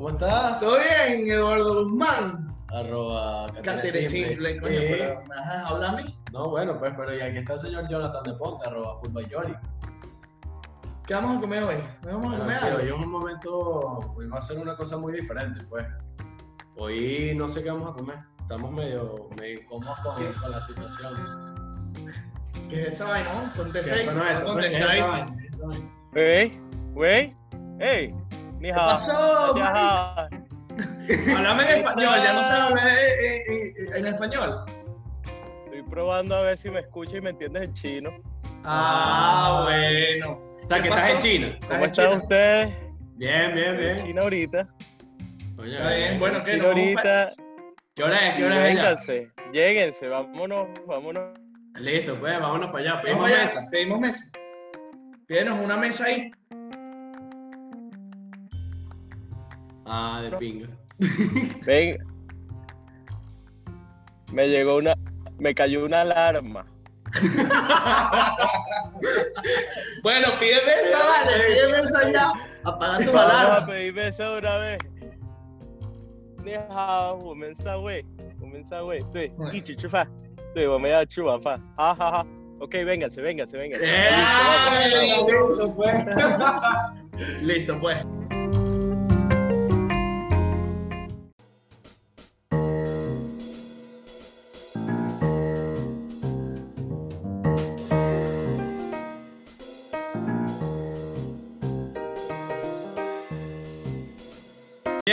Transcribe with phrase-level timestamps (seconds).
[0.00, 0.60] ¿Cómo estás?
[0.60, 2.56] ¿Todo bien, Eduardo Guzmán?
[2.70, 4.88] Arroba Catere Simple, coño, eh.
[4.92, 6.18] pero ajá, habla a mí.
[6.32, 9.28] No, bueno, pues, pero y aquí está el señor Jonathan de Ponte, arroba Fútbol
[11.06, 11.76] ¿Qué vamos a comer hoy?
[12.00, 15.12] ¿Qué vamos a comer sí, hoy en un momento pues, a ser una cosa muy
[15.12, 15.86] diferente, pues.
[16.78, 18.16] Hoy no sé qué vamos a comer.
[18.40, 22.06] Estamos medio, medio incómodos con, con, la situación.
[22.70, 23.28] ¿Qué es esa vaina?
[23.54, 24.46] Ponte ¿Qué eso no es eso?
[24.46, 24.70] Ponte
[26.14, 26.58] Güey,
[26.94, 27.36] güey,
[27.80, 28.14] hey,
[28.60, 29.54] ¿Qué pasó?
[31.34, 34.64] Háblame en español, ya no sabes hablar eh, eh, eh, en español.
[35.64, 38.10] Estoy probando a ver si me escuchas y me entiendes en chino.
[38.64, 40.40] Ah, bueno.
[40.62, 41.58] O sea, que estás en China.
[41.68, 42.76] ¿Cómo están ustedes?
[43.16, 43.98] Bien, bien, bien.
[43.98, 44.68] En China ahorita.
[45.58, 46.52] Oye, Está bien, bueno, ¿qué?
[46.52, 47.32] China ahorita.
[47.94, 48.36] ¿Qué hora es?
[48.36, 49.34] ¿Qué hora es?
[49.52, 51.38] Lléguense, vámonos, vámonos.
[51.76, 53.02] Listo, pues, vámonos para allá.
[53.02, 54.30] Pedimos mesa, pedimos mesa.
[55.26, 56.30] Pídenos una mesa ahí.
[59.92, 60.68] Ah, de pinga.
[61.66, 62.04] Venga.
[64.32, 64.94] Me llegó una.
[65.38, 66.64] Me cayó una alarma.
[70.04, 72.32] bueno, pídeme esa, vale, pídeme esa ya.
[72.62, 73.66] Apaga tu Vamos alarma.
[73.66, 74.78] Pedime esa una vez.
[82.60, 83.84] Ok, véngase, véngase, véngase.
[85.26, 86.06] Listo, pues.
[87.42, 88.06] Listo, pues.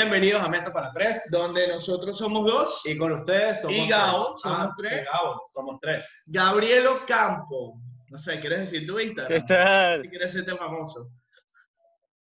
[0.02, 1.28] Bienvenidos a Mesa para Tres.
[1.31, 2.84] Donde nosotros somos dos.
[2.86, 4.42] Y con ustedes somos Y Gabo, tres.
[4.44, 5.02] somos Ah, tres.
[5.02, 6.23] y Gabo, somos tres.
[6.28, 7.80] Gabriel Ocampo.
[8.12, 9.45] No sé, ¿quieres decir tu ¿Qué Instagram?
[9.48, 10.02] tal?
[10.04, 11.09] Si quieres hacerte famoso.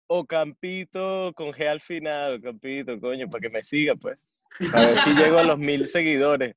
[0.08, 4.18] Ocampito con G al final, Ocampito, coño, para que me siga, pues.
[4.74, 6.56] A ver si llego a los mil seguidores.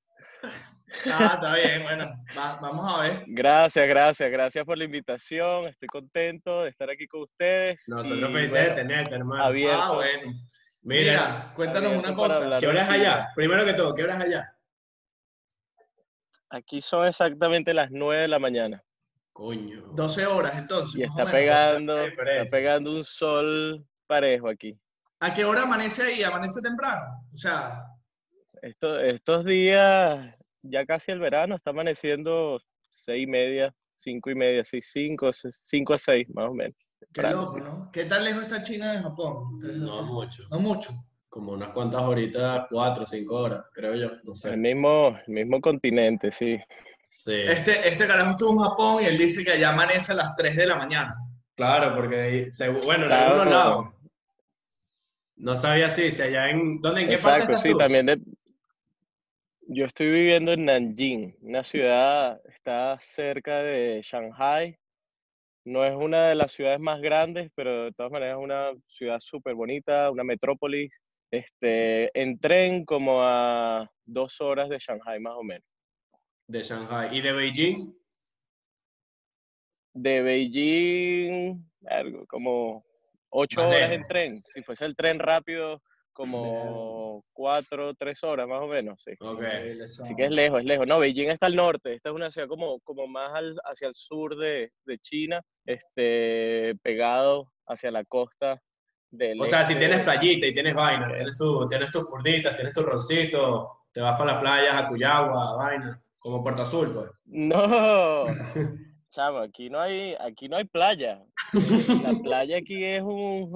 [1.04, 2.12] Ah, está bien, bueno.
[2.38, 3.25] va- vamos a ver.
[3.26, 5.66] Gracias, gracias, gracias por la invitación.
[5.66, 7.82] Estoy contento de estar aquí con ustedes.
[7.88, 9.42] Nosotros felices bueno, de tenerte, hermano.
[9.44, 9.82] abierto.
[9.82, 10.32] Ah, bueno.
[10.83, 12.59] Mira, Mira, cuéntanos una cosa.
[12.61, 12.93] ¿qué hora es Sí.
[12.94, 13.28] allá?
[13.34, 14.55] Primero que todo, ¿qué hora es allá?
[16.50, 18.83] Aquí son exactamente las 9 de la mañana.
[19.33, 19.83] Coño.
[19.93, 20.99] 12 horas entonces.
[20.99, 24.78] Y está pegando, está pegando un sol parejo aquí.
[25.21, 26.22] ¿A qué hora amanece ahí?
[26.22, 27.05] ¿Amanece temprano?
[27.33, 27.84] O sea,
[28.62, 32.60] Esto- estos días, ya casi el verano, está amaneciendo
[32.91, 36.77] seis y media, cinco y media, sí, cinco, cinco a seis, más o menos.
[37.12, 37.59] Qué loco.
[37.59, 37.91] ¿no?
[37.92, 39.59] ¿Qué tan lejos está China de Japón?
[39.76, 40.44] No mucho.
[40.50, 40.91] No mucho.
[41.28, 44.09] Como unas cuantas horitas, cuatro o cinco horas, creo yo.
[44.25, 44.56] No El sé.
[44.56, 46.59] mismo, el mismo continente, sí.
[47.09, 47.34] Sí.
[47.47, 50.56] Este, este carajo estuvo en Japón y él dice que allá amanece a las 3
[50.56, 51.14] de la mañana.
[51.54, 52.50] Claro, porque
[52.84, 53.32] bueno, en Claro.
[53.32, 53.86] algunos lados.
[55.36, 56.80] No sabía si, si allá en.
[56.80, 57.03] ¿Dónde?
[57.03, 57.78] ¿En qué parte Exacto, estás sí, tú?
[57.78, 58.20] también de...
[59.70, 64.78] Yo estoy viviendo en Nanjing, una ciudad, está cerca de Shanghai.
[65.68, 69.20] No es una de las ciudades más grandes, pero de todas maneras es una ciudad
[69.20, 70.98] súper bonita, una metrópolis.
[71.30, 75.68] Este, en tren como a dos horas de Shanghai más o menos.
[76.46, 77.14] De Shanghai.
[77.14, 77.76] ¿Y de Beijing?
[79.92, 82.82] De Beijing, algo, como
[83.28, 83.96] ocho Más horas lejos.
[83.96, 84.38] en tren.
[84.38, 85.82] Si fuese el tren rápido,
[86.18, 89.12] como cuatro, tres horas más o menos, sí.
[89.20, 89.40] Ok.
[90.02, 90.86] Así que es lejos, es lejos.
[90.86, 91.94] No, Beijing está al norte.
[91.94, 96.74] Esta es una ciudad como, como más al- hacia el sur de, de China, este,
[96.82, 98.60] pegado hacia la costa
[99.10, 101.14] del O sea, si este tienes playita y tienes vaina, Ok.
[101.14, 105.56] tienes, tu, tienes tus kurditas, tienes tu roncito, te vas para las playas a Cuyagua,
[105.56, 107.10] vaina, como Puerto Azul, pues.
[107.26, 108.24] No,
[109.08, 111.22] chamo, aquí no hay, aquí no hay playa.
[112.02, 113.52] La playa aquí es un,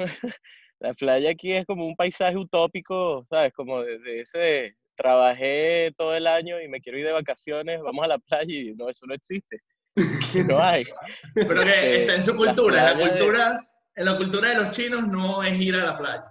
[0.82, 3.53] la playa aquí es como un paisaje utópico, ¿sabes?
[3.53, 8.04] Como de, de ese, trabajé todo el año y me quiero ir de vacaciones, vamos
[8.04, 9.59] a la playa y no, eso no existe.
[10.48, 10.84] No hay.
[11.34, 12.92] Pero que Este, está en su cultura.
[12.92, 15.97] En la de- cultura, en la cultura de los chinos no es ir a la
[15.98, 16.24] playa.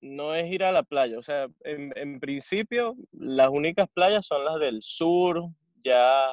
[0.00, 1.18] no es ir a la playa.
[1.18, 5.42] O sea, en, en principio, las únicas playas son las del sur,
[5.84, 6.26] ya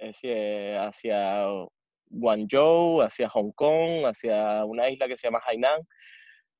[0.00, 1.44] hacia, hacia
[2.10, 5.80] Guangzhou, hacia Hong Kong, hacia una isla que se llama Hainan.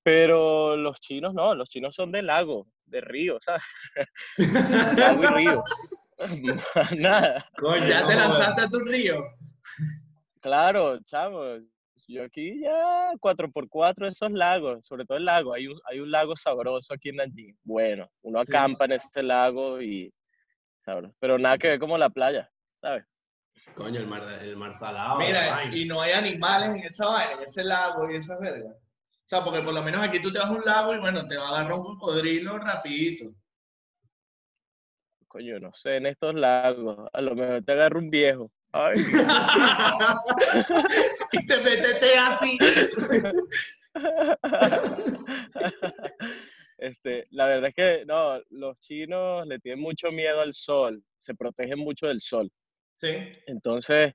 [0.02, 3.62] Pero los chinos no, los chinos son de lago, de río, ¿sabes?
[4.98, 5.64] lago y río.
[6.98, 7.46] Nada.
[7.56, 9.22] Coño, Ya te no, lanzaste a tu río.
[10.40, 11.58] Claro, chavo.
[12.08, 15.54] Yo aquí ya 4x4 esos lagos, sobre todo el lago.
[15.54, 17.56] Hay un, hay un lago sabroso aquí en Nanjing.
[17.62, 18.52] Bueno, uno Sí.
[18.52, 20.12] acampa en este lago y
[20.80, 21.14] sabroso.
[21.20, 23.04] Pero nada que ver como la playa, ¿sabes?
[23.76, 25.20] Coño, el mar, el mar salado.
[25.20, 28.76] la Mira, y no hay animales en esa vaina, en ese lago y esas vergas.
[29.32, 31.38] Sea, porque por lo menos aquí tú te vas a un lago y bueno, te
[31.38, 33.32] va a agarrar un cocodrilo rapidito.
[35.26, 38.50] Coño, no sé, en estos lagos, a lo mejor te agarra un viejo.
[38.72, 38.96] Ay.
[41.32, 42.58] y te metete así.
[46.78, 51.32] Este, la verdad es que no, los chinos le tienen mucho miedo al sol, se
[51.32, 52.50] protegen mucho del sol.
[53.00, 53.30] Sí.
[53.46, 54.14] Entonces,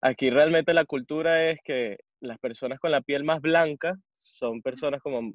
[0.00, 5.00] aquí realmente la cultura es que las personas con la piel más blanca son personas
[5.02, 5.32] como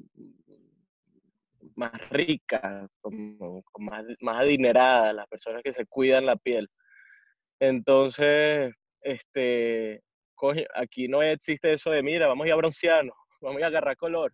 [1.76, 6.70] más ricas, como, más, más adineradas, las personas que se cuidan la piel.
[7.60, 10.02] Entonces, este,
[10.76, 13.68] aquí no existe eso de, mira, vamos a ir a broncearnos, vamos a ir a
[13.68, 14.32] agarrar color.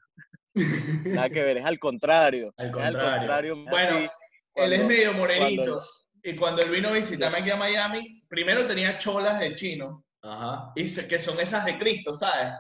[1.06, 2.54] Nada que ver, es al contrario.
[2.58, 3.66] Al contrario.
[3.66, 4.12] bueno,
[4.56, 5.82] él es medio morenito.
[6.22, 10.06] Y cuando él vino a visitarme aquí a Miami, primero tenía cholas de chino.
[10.22, 10.72] Ajá.
[10.76, 12.54] Y que son esas de Cristo, ¿sabes?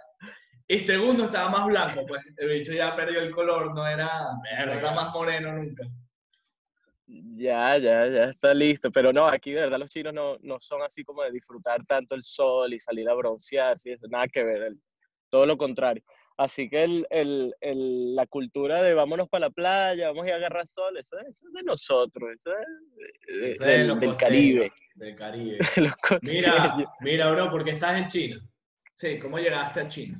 [0.73, 4.09] Y segundo estaba más blanco, pues el bicho ya perdió el color, no era,
[4.65, 5.83] no era más moreno nunca.
[7.05, 8.91] Ya, ya, ya está listo.
[8.91, 12.15] Pero no, aquí de verdad los chinos no, no son así como de disfrutar tanto
[12.15, 13.91] el sol y salir a broncear, ¿sí?
[13.91, 14.73] Eso, nada que ver,
[15.29, 16.03] todo lo contrario.
[16.37, 20.33] Así que el, el, el, la cultura de vámonos para la playa, vamos a ir
[20.33, 22.49] a agarrar sol, eso, es de nosotros, eso
[23.29, 24.73] es, del, del, Caribe.
[24.95, 25.59] Del Caribe.
[26.23, 28.41] mira, mira, bro, ¿por qué estás en China?
[28.95, 30.19] Sí, ¿cómo llegaste a China?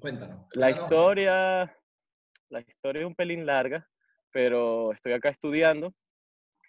[0.00, 0.46] Cuéntanos.
[0.54, 1.76] La historia,
[2.50, 3.88] la historia es un pelín larga,
[4.30, 5.92] pero estoy acá estudiando,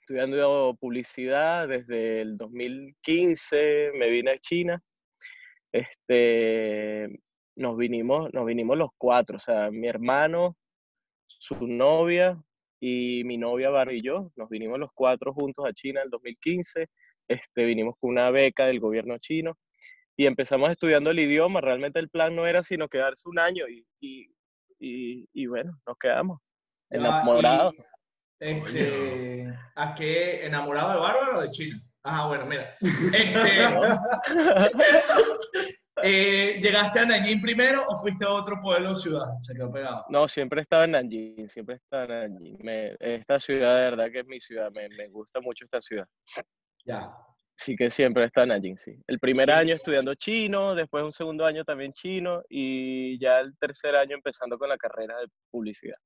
[0.02, 4.82] estudiando publicidad desde el 2015, me vine a China.
[5.72, 7.20] Este,
[7.56, 10.58] nos vinimos, nos vinimos los cuatro, o sea, mi hermano,
[11.28, 12.42] su novia
[12.80, 16.10] y mi novia Bar y yo, nos vinimos los cuatro juntos a China en el
[16.10, 16.88] 2015,
[17.28, 19.56] este, vinimos con una beca del gobierno chino
[20.20, 23.88] y empezamos estudiando el idioma, realmente el plan no era sino quedarse un año y,
[24.02, 24.30] y,
[25.32, 26.42] y, bueno, nos quedamos
[26.90, 27.74] enamorados.
[28.38, 30.46] este, ¿A qué?
[30.46, 31.82] ¿Enamorado de Bárbara o de China?
[32.04, 32.76] Ajá, bueno, mira.
[32.82, 33.62] Este,
[36.02, 39.38] Eh, ¿Llegaste a Nanjing primero o fuiste a otro pueblo o ciudad?
[39.40, 40.06] Se quedó pegado.
[40.10, 42.58] No, siempre he estado en Nanjing, siempre he estado en Nanjing.
[43.00, 46.08] esta ciudad, de verdad que es mi ciudad, me, me, gusta mucho esta ciudad.
[46.86, 47.10] Ya.
[47.60, 48.96] Sí que siempre en Nanjing, sí.
[49.06, 53.98] El primer año estudiando chino, después un segundo año también chino y ya el tercer
[53.98, 55.98] año empezando con la carrera de publicidad.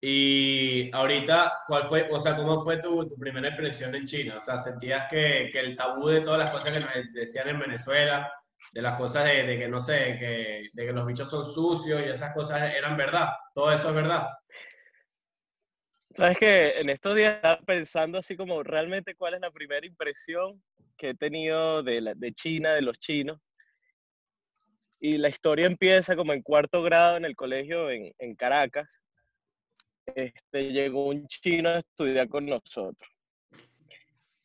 [0.00, 4.38] Y ahorita, ¿cuál fue, o sea, cómo fue tu, tu primera impresión en China?
[4.38, 7.60] O sea, ¿sentías que, que el tabú de todas las cosas que nos decían en
[7.60, 8.32] Venezuela
[8.72, 12.08] de las cosas de, que, no sé, que, de que los bichos son sucios y
[12.08, 13.28] esas cosas eran verdad.
[13.54, 14.28] Todo eso es verdad.
[16.14, 20.62] Sabes que en estos días estaba pensando así como realmente cuál es la primera impresión
[20.96, 23.40] que he tenido de, la, de China, de los chinos.
[24.98, 28.88] Y la historia empieza como en cuarto grado en el colegio en, en Caracas.
[30.14, 33.10] Este, llegó un chino a estudiar con nosotros.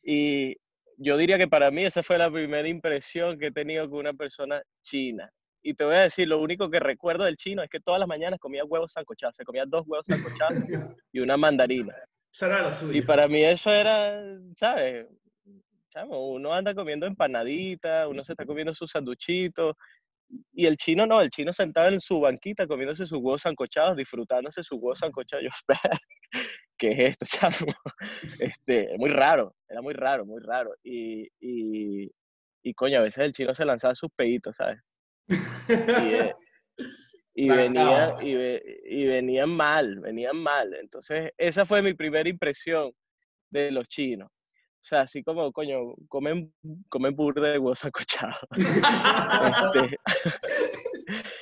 [0.02, 0.56] Y
[0.96, 4.12] yo diría que para mí esa fue la primera impresión que he tenido con una
[4.12, 5.30] persona china.
[5.62, 8.08] Y te voy a decir, lo único que recuerdo del chino es que todas las
[8.08, 9.36] mañanas comía huevos sancochados.
[9.36, 10.54] Se comía dos huevos sancochados
[11.12, 11.94] y una mandarina.
[12.92, 14.20] Y para mí eso era,
[14.56, 15.06] ¿sabes?
[15.92, 19.76] Chamo, uno anda comiendo empanadita, uno se está comiendo sus sanduchitos.
[20.54, 24.62] Y el chino no, el chino sentado en su banquita comiéndose sus huevos sancochados, disfrutándose
[24.62, 25.44] sus huevos sancochados.
[25.44, 25.50] Yo,
[26.78, 27.72] ¿qué es esto, chamo?
[28.38, 30.74] Este, muy raro, era muy raro, muy raro.
[30.82, 32.10] Y, y,
[32.62, 34.80] y coño, a veces el chino se lanzaba sus peditos, ¿sabes?
[35.28, 35.34] Y,
[35.74, 36.34] eh,
[37.34, 38.30] y, venía, y,
[38.86, 40.72] y, venían mal, venían mal.
[40.72, 42.92] Entonces, esa fue mi primera impresión
[43.50, 44.30] de los chinos.
[44.82, 46.52] O sea, así como, coño, comen,
[46.88, 48.36] comen burda de huevos acochados.
[48.56, 49.98] este,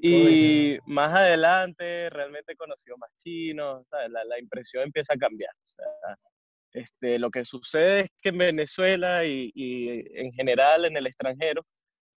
[0.00, 5.52] y más adelante realmente he conocido más chinos, la, la, impresión empieza a cambiar.
[5.52, 6.16] O sea,
[6.72, 11.66] este, lo que sucede es que en Venezuela y, y, en general en el extranjero,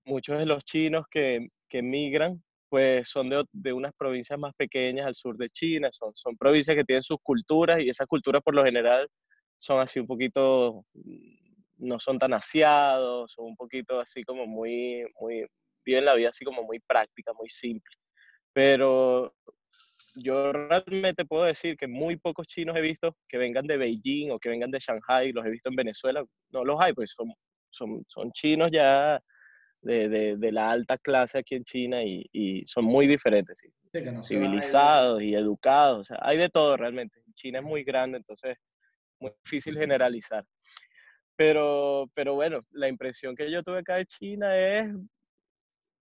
[0.05, 5.07] muchos de los chinos que, que migran pues son de, de, unas provincias más pequeñas
[5.07, 8.55] al sur de China, son, son provincias que tienen sus culturas y esas culturas por
[8.55, 9.07] lo general
[9.63, 10.85] son así un poquito,
[11.77, 15.45] no son tan aseados, son un poquito así como muy, muy,
[15.85, 17.95] viven la vida así como muy práctica, muy simple.
[18.51, 19.33] Pero
[20.15, 24.39] yo realmente puedo decir que muy pocos chinos he visto que vengan de Beijing o
[24.39, 27.33] que vengan de Shanghai, los he visto en Venezuela, no los hay, pues son,
[27.69, 29.17] son, son chinos ya
[29.81, 33.69] de, de, de, la alta clase aquí en China y, y son muy diferentes, ¿sí?
[33.93, 37.21] Sí, no civilizados y educados, o sea, hay de todo realmente.
[37.33, 38.57] China es muy grande, entonces
[39.23, 40.45] muy difícil generalizar.
[41.35, 44.87] Pero, pero bueno, la impresión que yo tuve acá de China es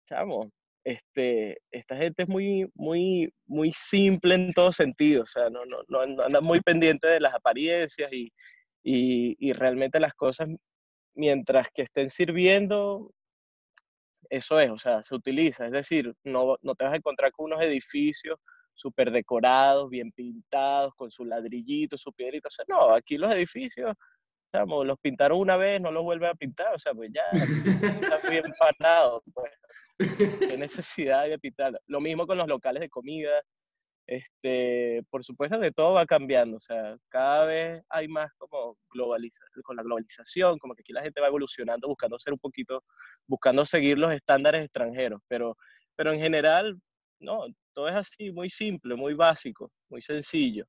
[0.04, 0.50] chamo,
[0.84, 5.78] este, esta gente es muy, muy, muy simple en todo sentido, o sea, no, no,
[5.88, 8.32] no anda muy pendiente de las apariencias y,
[8.82, 10.48] y, y, realmente las cosas,
[11.14, 13.12] mientras que estén sirviendo,
[14.28, 17.46] eso es, o sea, se utiliza, es decir, no, no te vas a encontrar con
[17.46, 18.38] unos edificios
[18.74, 23.94] súper decorados, bien pintados, con su ladrillito, su piedrito, o no, aquí los edificios
[24.84, 28.44] los pintaron una vez, no los vuelven a pintar, o sea, pues ya está bien
[28.58, 29.52] parado, pues.
[30.38, 31.80] Qué necesidad de pintar.
[31.86, 33.30] Lo mismo con los locales de comida.
[34.06, 38.76] Este, por supuesto que todo va cambiando, o sea, cada vez hay más como
[39.64, 42.82] con la globalización, como que aquí la gente va evolucionando, buscando ser un poquito,
[43.28, 45.56] buscando seguir los estándares extranjeros, pero,
[45.94, 46.76] pero en general,
[47.22, 50.66] no, todo es así, muy simple, muy básico, muy sencillo.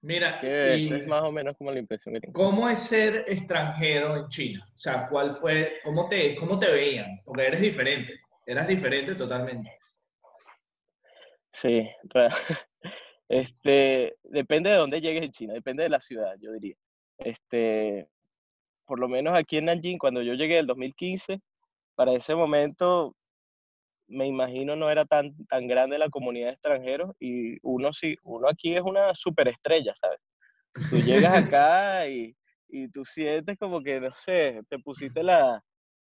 [0.00, 2.34] Mira, y es más o menos como la impresión que tengo.
[2.34, 4.66] ¿Cómo es ser extranjero en China?
[4.74, 7.22] O sea, ¿cuál fue, cómo te, cómo te veían?
[7.24, 9.78] Porque eres diferente, eras diferente totalmente.
[11.52, 11.88] Sí,
[13.28, 16.76] este, depende de dónde llegues en China, depende de la ciudad, yo diría.
[17.16, 18.06] Este,
[18.84, 21.40] por lo menos aquí en Nanjing, cuando yo llegué en 2015,
[21.94, 23.16] para ese momento
[24.06, 28.48] me imagino no era tan, tan grande la comunidad de extranjeros y uno sí, uno
[28.48, 30.20] aquí es una superestrella, ¿sabes?
[30.90, 32.36] Tú llegas acá y,
[32.68, 35.62] y tú sientes como que, no sé, te pusiste la,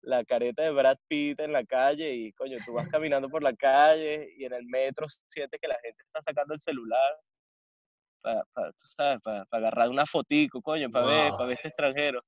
[0.03, 3.55] la careta de Brad Pitt en la calle y, coño, tú vas caminando por la
[3.55, 7.15] calle y en el metro sientes que la gente está sacando el celular
[8.23, 8.45] para,
[9.23, 12.23] para, agarrar una fotico, coño, para ver, para ver este extranjero.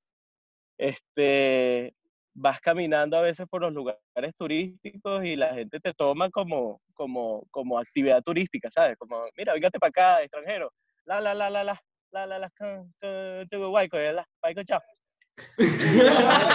[0.76, 1.94] Este,
[2.40, 7.44] vas caminando a veces por los lugares turísticos y la gente te toma como, como,
[7.50, 8.96] como actividad turística, ¿sabes?
[8.96, 10.72] Como, mira, véngate para acá, extranjero.
[11.04, 12.50] La, la, la, la, la, la, la, la, la,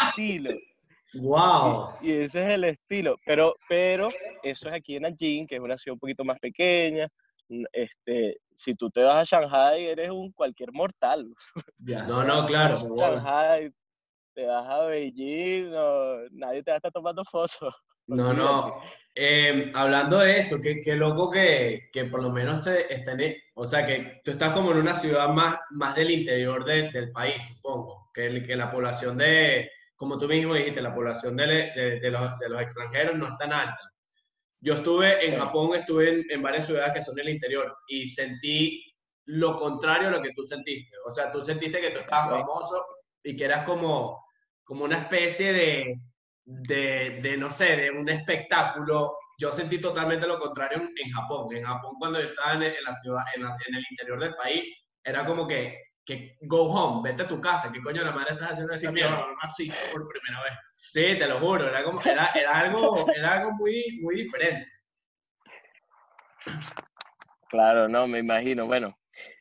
[0.09, 0.51] estilo.
[1.15, 1.93] Wow.
[2.01, 3.17] Y, ese es el estilo.
[3.23, 4.09] Pero, pero
[4.41, 7.07] eso es aquí en Nanjing, que es una ciudad un poquito más pequeña.
[7.71, 11.31] Este, si tú te vas a Shanghai, eres un cualquier mortal.
[11.77, 12.77] No, no, claro.
[12.97, 13.71] Shanghai,
[14.33, 15.71] te vas a Beijing,
[16.31, 17.57] nadie te va a estar tomando fotos.
[18.05, 18.81] No, no.
[19.15, 23.65] Em, hablando de eso, qué, qué loco que, que, por lo menos te estén, o
[23.65, 28.11] sea, que tú estás como en una ciudad más, más del interior del país, supongo,
[28.13, 32.37] que, que la población de, como tú mismo dijiste, la población de, de, de, los,
[32.39, 33.79] de los, extranjeros no es tan alta.
[34.59, 38.83] Yo estuve en Japón, estuve en, en, varias ciudades que son del interior y sentí
[39.27, 40.93] lo contrario a lo que tú sentiste.
[41.05, 42.83] O sea, tú sentiste que tú estabas famoso
[43.23, 44.25] y que eras como,
[44.63, 46.01] como una especie de,
[46.45, 49.17] de, de, no sé, de un espectáculo.
[49.37, 51.55] Yo sentí totalmente lo contrario en, Japón.
[51.55, 54.63] En Japón, cuando yo estaba en, la ciudad, en, en, el interior del país,
[55.03, 58.51] era como que, que go home, vete a tu casa, ¿qué coño la madre estás
[58.51, 59.25] haciendo mierda?
[59.41, 60.53] Así por primera vez.
[60.75, 64.67] Sí, te lo juro, era, como, era, era, algo, era algo muy, muy diferente.
[67.49, 68.65] Claro, no, me imagino.
[68.65, 68.93] Bueno,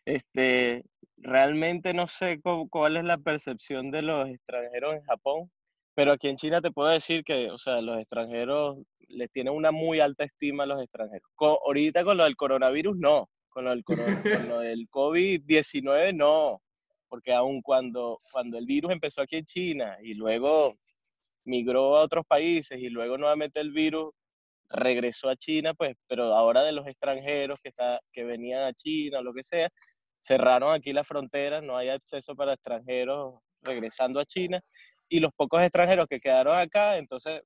[0.04, 0.84] este,
[1.16, 2.40] realmente no sé
[2.70, 5.50] cuál es la percepción de los extranjeros en Japón,
[5.94, 8.78] pero aquí en China te puedo decir que, o sea, los extranjeros
[9.08, 11.28] les tienen una muy alta estima a los extranjeros.
[11.38, 13.28] ahorita con lo del coronavirus, no.
[13.50, 16.62] Con lo del, del COVID-19, no.
[17.08, 20.78] Porque aun cuando, cuando el virus empezó aquí en China y luego
[21.44, 24.14] migró a otros países y luego nuevamente el virus
[24.72, 29.20] regresó a China, pues, pero ahora de los extranjeros que, está, que venían a China
[29.20, 29.68] o lo que sea,
[30.20, 34.60] cerraron aquí la frontera, no hay acceso para extranjeros regresando a China
[35.08, 37.42] y los pocos extranjeros que quedaron acá, entonces,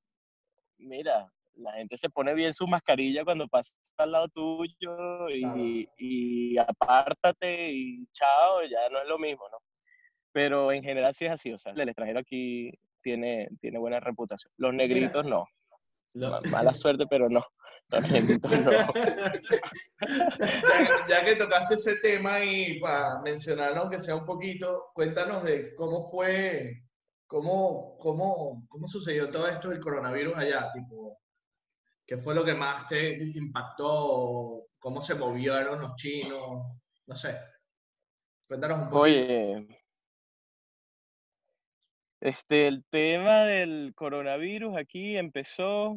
[0.79, 6.59] mira, la gente se pone bien su mascarilla cuando pasa al lado tuyo y, y,
[6.59, 9.59] apártate y chao, ya no es lo mismo, ¿no?
[10.33, 12.71] Pero en general sí es así, o sea, el extranjero aquí
[13.03, 14.53] tiene, tiene buena reputación.
[14.59, 15.47] Los negritos no.
[16.15, 17.45] Mala suerte, pero no.
[21.09, 26.11] ya, que tocaste ese tema y para mencionarlo, aunque sea un poquito, cuéntanos de cómo
[26.11, 26.83] fue,
[27.29, 31.21] cómo, cómo, cómo sucedió todo esto del coronavirus allá, tipo,
[32.05, 36.67] qué fue lo que más te impactó, cómo se movieron los chinos,
[37.07, 37.39] no sé.
[38.49, 39.03] Cuéntanos un poco.
[39.03, 39.86] Oye,
[42.27, 45.97] este, el tema del coronavirus aquí empezó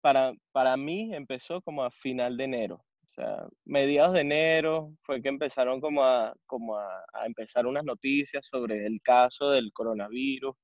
[0.00, 2.76] para, para mí empezó como a final de enero.
[2.76, 8.46] O sea, mediados de enero fue que empezaron como a, como a, empezar unas noticias
[8.46, 10.56] sobre el caso del coronavirus.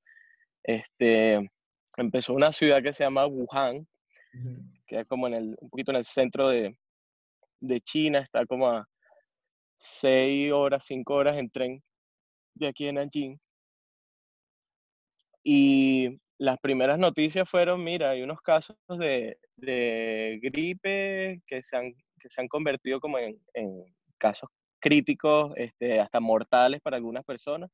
[0.63, 1.47] Este,
[1.97, 3.87] empezó una ciudad que se llama Wuhan,
[4.87, 6.75] que es como en el, un poquito en el centro de,
[7.59, 8.87] de China, está como a
[9.77, 11.83] seis horas, cinco horas en tren
[12.55, 13.39] de aquí en Nanjing.
[15.47, 21.93] Y las primeras noticias fueron, mira, hay unos casos de, de gripe que se han,
[22.19, 23.85] que se han convertido como en, en
[24.17, 24.49] casos
[24.79, 27.69] críticos, este, hasta mortales para algunas personas.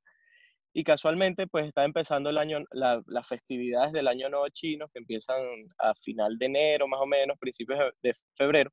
[0.74, 5.00] Y casualmente, pues está empezando el año, la, las festividades del Año Nuevo Chino, que
[5.00, 5.42] empiezan
[5.80, 8.70] a final de enero, más o menos, principios de febrero.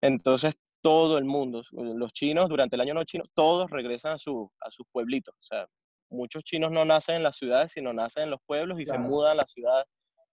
[0.00, 4.50] Entonces, todo el mundo, los chinos durante el Año Nuevo Chino, todos regresan a, su,
[4.60, 5.34] a sus pueblitos.
[5.34, 5.66] O sea,
[6.14, 9.32] muchos chinos no nacen en las ciudades, sino nacen en los pueblos y se mudan
[9.32, 9.86] a las ciudades.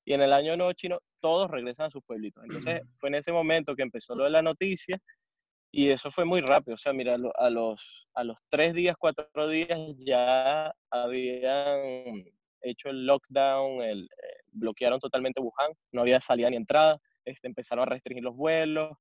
[0.06, 2.44] Y en el Año Nuevo Chino, todos regresan a sus pueblitos.
[2.44, 5.00] Entonces, fue en ese momento que empezó lo de la noticia
[5.74, 9.48] y eso fue muy rápido, o sea, mira, a los, a los tres días, cuatro
[9.48, 12.26] días ya habían
[12.62, 17.84] hecho el lockdown, el, eh, bloquearon totalmente Wuhan, no había salida ni entrada, este, empezaron
[17.84, 18.98] a restringir los vuelos.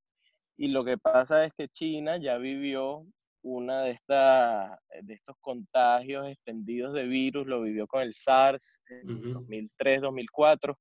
[0.56, 3.04] Y lo que pasa es que China ya vivió
[3.42, 9.32] una de, estas de estos contagios extendidos de virus, lo vivió con el SARS en
[9.32, 10.78] 2003, 2004.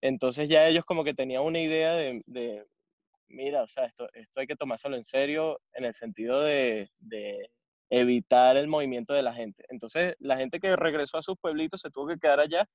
[0.00, 2.66] Entonces ya ellos como que tenían una idea de,
[3.28, 6.90] mira, o sea, esto, esto hay que tomárselo en serio en el sentido de,
[7.88, 9.64] evitar el movimiento de la gente.
[9.68, 12.66] Entonces, la gente que regresó a sus pueblitos se tuvo que quedar allá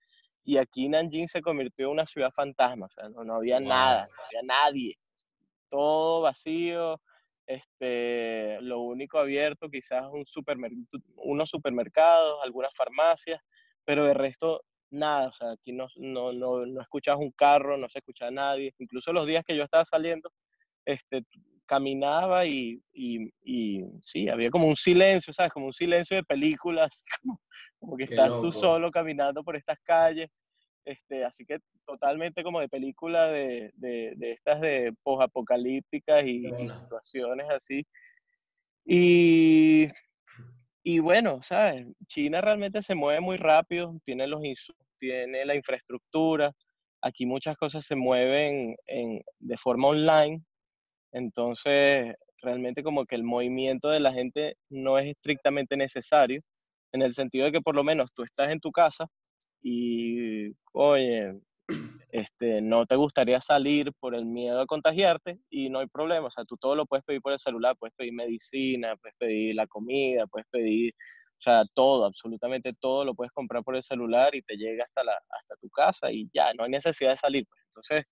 [0.43, 4.24] y aquí Nanjing se convirtió en una ciudad fantasma, o sea, no, había nada, no
[4.25, 4.96] había nadie,
[5.69, 7.01] todo vacío,
[7.47, 10.25] este, lo único abierto quizás un
[11.15, 13.41] unos supermercados, algunas farmacias,
[13.85, 17.89] pero de resto nada, o sea, aquí no, no, no, no escuchabas un carro, no
[17.89, 20.31] se escuchaba a nadie, incluso los días que yo estaba saliendo,
[20.85, 21.23] este,
[21.65, 25.51] caminaba y, y, y, sí, había como un silencio, ¿sabes?
[25.51, 27.03] Como un silencio de películas,
[27.79, 30.29] como, que estás tú solo caminando por estas calles,
[30.88, 36.70] este, así que totalmente como de película de, de, de estas de posapocalípticas y, y
[36.70, 37.86] situaciones así.
[38.86, 39.88] Y,
[40.84, 41.86] y bueno, ¿sabes?
[42.08, 44.41] China realmente se mueve muy rápido, tiene los
[44.98, 46.53] tiene la infraestructura,
[47.01, 50.41] aquí muchas cosas se mueven en, de forma online,
[51.12, 56.41] entonces, realmente como que el movimiento de la gente no es estrictamente necesario,
[56.93, 59.08] en el sentido de que por lo menos tú estás en tu casa
[59.62, 61.39] y, oye,
[62.12, 66.32] este, no te gustaría salir por el miedo a contagiarte y no hay problema, o
[66.32, 69.67] sea, tú todo lo puedes pedir por el celular, puedes pedir medicina, puedes pedir la
[69.67, 74.41] comida, puedes pedir, o sea, todo, absolutamente todo lo puedes comprar por el celular y
[74.41, 77.46] te llega hasta, la, hasta tu casa y ya, no hay necesidad de salir.
[77.48, 77.62] Pues.
[77.65, 78.06] Entonces,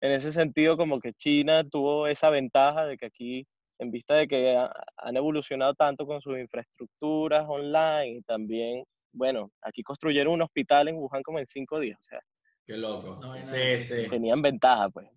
[0.00, 3.46] en ese sentido, como que China tuvo esa ventaja de que aquí,
[3.78, 4.56] en vista de que
[4.96, 10.96] han evolucionado tanto con sus infraestructuras online y también, bueno, aquí construyeron un hospital en
[10.96, 12.20] Wuhan como en cinco días, o sea.
[12.64, 13.20] Qué loco.
[13.42, 14.08] sí, sí.
[14.08, 15.08] Tenían ventaja, pues,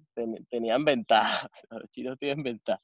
[0.50, 2.82] tenían ventaja, los chinos tienen ventaja.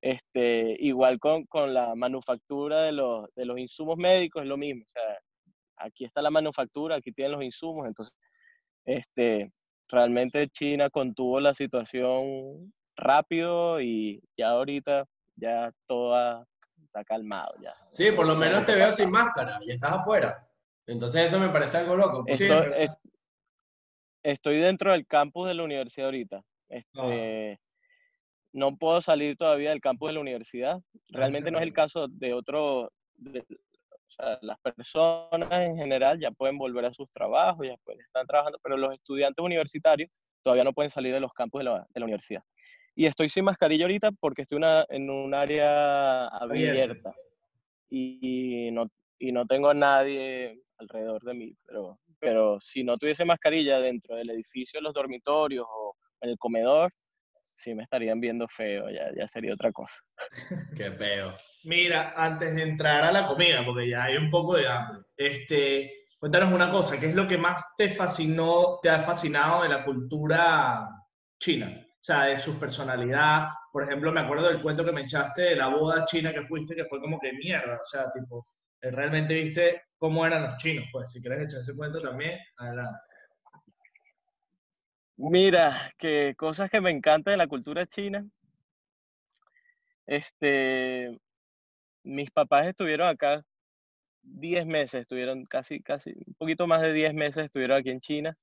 [0.00, 4.84] Este, igual con, con la manufactura de los, de los insumos médicos es lo mismo,
[4.84, 5.02] o sea,
[5.76, 8.14] aquí está la manufactura, aquí tienen los insumos, entonces,
[8.84, 9.52] este,
[9.88, 15.04] realmente China contuvo la situación rápido y ya ahorita
[15.36, 16.46] ya todo
[16.84, 17.74] está calmado ya.
[17.90, 20.47] Sí, por lo menos te veo sin máscara y estás afuera.
[20.88, 22.24] Entonces eso me parece algo loco.
[22.26, 22.88] Estoy,
[24.22, 26.42] estoy dentro del campus de la universidad ahorita.
[26.70, 27.56] Este, ah.
[28.54, 30.80] No puedo salir todavía del campus de la universidad.
[31.08, 32.90] Realmente no es el caso de otro, o
[34.08, 38.58] sea, las personas en general ya pueden volver a sus trabajos, ya pueden estar trabajando,
[38.62, 40.10] pero los estudiantes universitarios
[40.42, 42.42] todavía no pueden salir de los campos de la, de la universidad.
[42.94, 47.14] Y estoy sin mascarilla ahorita porque estoy una, en un área abierta
[47.90, 53.24] y no, y no tengo a nadie alrededor de mí, pero, pero si no tuviese
[53.24, 56.92] mascarilla dentro del edificio, los dormitorios o en el comedor,
[57.52, 59.96] sí me estarían viendo feo, ya, ya sería otra cosa.
[60.76, 61.34] Qué feo.
[61.64, 66.06] Mira, antes de entrar a la comida, porque ya hay un poco de hambre, este,
[66.18, 69.84] cuéntanos una cosa, ¿qué es lo que más te fascinó, te ha fascinado de la
[69.84, 70.88] cultura
[71.40, 71.84] china?
[71.84, 73.48] O sea, de su personalidad.
[73.72, 76.76] Por ejemplo, me acuerdo del cuento que me echaste de la boda china que fuiste,
[76.76, 77.74] que fue como que mierda.
[77.74, 78.46] O sea, tipo,
[78.80, 80.86] eh, realmente viste cómo eran los chinos.
[80.92, 82.98] Pues si quieres echar ese cuento también, adelante.
[85.16, 88.24] Mira, que cosas que me encantan de la cultura china.
[90.06, 91.18] Este,
[92.04, 93.44] mis papás estuvieron acá
[94.22, 98.38] 10 meses, estuvieron casi, casi, un poquito más de 10 meses estuvieron aquí en China.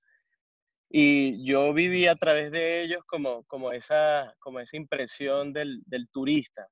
[0.89, 6.07] Y yo viví a través de ellos como, como, esa, como esa impresión del, del
[6.09, 6.67] turista,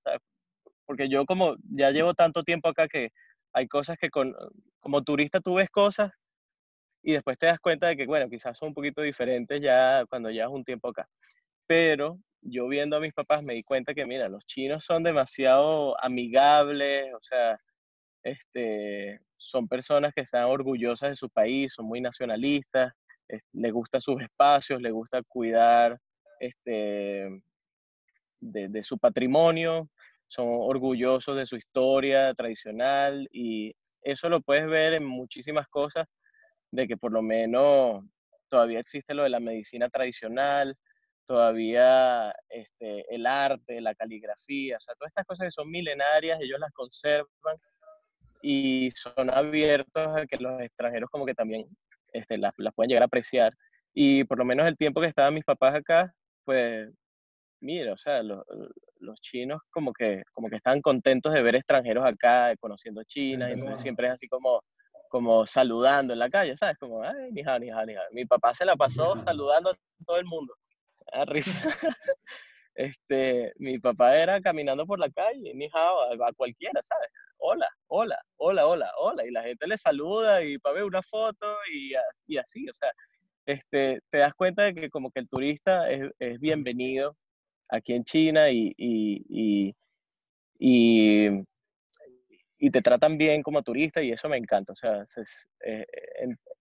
[0.86, 3.12] Porque yo como ya llevo tanto tiempo acá que
[3.54, 4.36] hay cosas que con,
[4.84, 6.12] como turista tú ves cosas
[7.02, 10.30] y después te das cuenta de que, bueno, quizás son un poquito diferentes ya cuando
[10.30, 11.08] llevas un tiempo acá.
[11.66, 16.00] Pero yo viendo a mis papás me di cuenta que, mira, los chinos son demasiado
[16.04, 17.58] amigables, o sea,
[18.24, 22.94] este, son personas que están orgullosas de su país, son muy nacionalistas,
[23.54, 25.98] le gusta sus espacios, le gusta cuidar
[26.40, 27.42] este,
[28.42, 29.90] de, su patrimonio,
[30.28, 36.08] son orgullosos de su historia tradicional y eso lo puedes ver en muchísimas cosas,
[36.72, 38.04] de que por lo menos
[38.50, 40.76] todavía existe lo de la medicina tradicional,
[41.26, 46.60] todavía este, el arte, la caligrafía, o sea, todas estas cosas que son milenarias, ellos
[46.60, 47.58] las conservan
[48.42, 51.66] y son abiertos a que los extranjeros como que también
[52.12, 53.54] este, las, las pueden llegar a apreciar.
[53.94, 56.14] Y por lo menos el tiempo que estaban mis papás acá,
[56.44, 56.92] pues
[57.62, 58.44] mira, o sea, los,
[59.04, 63.54] los, chinos como que, como que están contentos de ver extranjeros acá, conociendo China, y
[63.54, 64.62] entonces siempre es así como,
[65.10, 66.78] como saludando en la calle, ¿sabes?
[66.78, 68.04] Como, ay, ni hao, ni hao, ni hao.
[68.12, 69.74] Mi papá se la pasó saludando a
[70.06, 70.54] todo el mundo.
[71.12, 71.52] A risa.
[72.76, 77.08] Este, mi papá era caminando por la calle, ni hao, a, cualquiera, ¿sabes?
[77.38, 79.28] Hola, hola, hola, hola, hola.
[79.28, 81.94] Y la gente le saluda y para ver una foto y,
[82.26, 82.92] y así, o sea,
[83.46, 87.16] este, te das cuenta de que como que el turista es, es bienvenido
[87.70, 89.76] aquí en China y, y,
[90.60, 91.44] y,
[92.58, 94.74] y, te tratan bien como turista y eso me encanta.
[94.74, 95.04] O sea,
[95.66, 95.86] eh,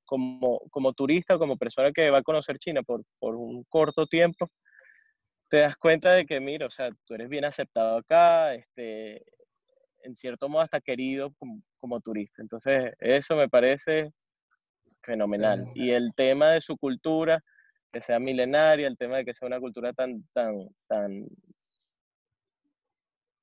[0.05, 4.07] como, como turista o como persona que va a conocer China por, por un corto
[4.07, 4.51] tiempo,
[5.49, 9.23] te das cuenta de que, mira, o sea, tú eres bien aceptado acá, este,
[10.03, 12.43] en cierto modo hasta querido como, como turista.
[12.43, 14.13] Entonces, eso me parece
[15.03, 15.67] fenomenal.
[15.75, 17.43] Y el tema de su cultura,
[17.93, 21.27] que sea milenaria, el tema de que sea una cultura tan, tan, tan,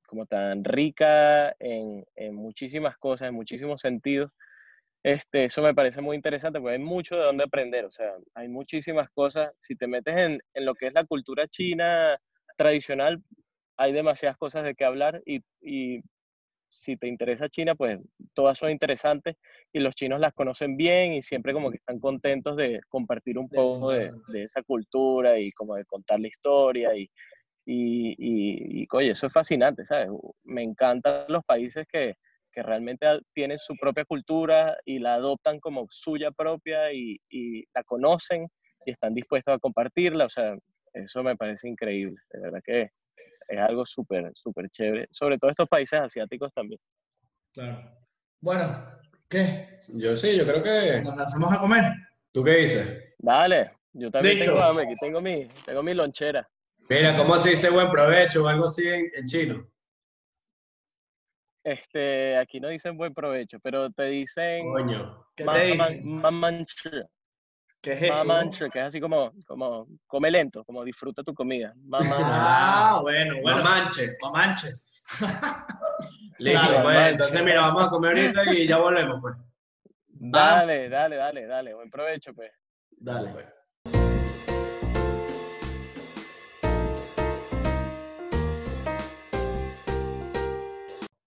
[0.08, 4.32] como tan rica en, en muchísimas cosas, en muchísimos sentidos.
[5.04, 8.50] Este, eso me parece muy interesante porque hay mucho de dónde aprender, o sea, hay
[8.50, 9.52] muchísimas cosas.
[9.60, 12.20] Si te metes en, en lo que es la cultura china
[12.58, 13.24] tradicional,
[13.78, 16.02] hay demasiadas cosas de qué hablar y, y
[16.70, 18.00] si te interesa China, pues
[18.34, 19.36] todas son interesantes
[19.74, 23.50] y los chinos las conocen bien y siempre como que están contentos de compartir un
[23.50, 27.10] poco de, esa cultura y como de contar la historia y,
[27.66, 28.16] y,
[28.84, 30.10] y, oye, eso es fascinante, ¿sabes?
[30.44, 32.16] Me encantan los países que,
[32.52, 37.84] que realmente tienen su propia cultura y la adoptan como suya propia y, y la
[37.84, 38.48] conocen
[38.86, 40.56] y están dispuestos a compartirla, o sea,
[40.94, 42.90] eso me parece increíble, de verdad que
[43.50, 46.80] es algo súper, súper chévere, sobre todo estos países asiáticos también.
[47.52, 47.92] Claro.
[48.42, 48.86] Bueno,
[49.28, 49.80] ¿qué?
[49.96, 51.02] Yo sí, yo creo que...
[51.02, 51.92] ¿Nos hacemos a comer?
[52.32, 53.16] ¿Tú qué dices?
[53.18, 56.48] Dale, yo también tengo hambre, aquí tengo mi, tengo mi lonchera.
[56.90, 59.68] Mira, ¿cómo se dice buen provecho o algo así en, chino?
[61.64, 64.72] Este, aquí no dicen buen provecho, pero te dicen...
[64.72, 65.26] Coño.
[65.36, 66.22] ¿Qué te dicen?
[67.82, 68.70] ¿Qué es eso?
[68.72, 71.74] Que es así como, como, come lento, como disfruta tu comida.
[71.94, 73.64] Ah, bueno, bueno.
[73.64, 74.68] Mamanche, mamanche.
[76.40, 79.36] Listo, pues, entonces mira, vamos a comer ahorita y ya volvemos, pues.
[80.22, 81.74] Dale, dale, dale, dale.
[81.74, 82.52] Buen provecho, pues.
[82.92, 83.46] Dale, pues.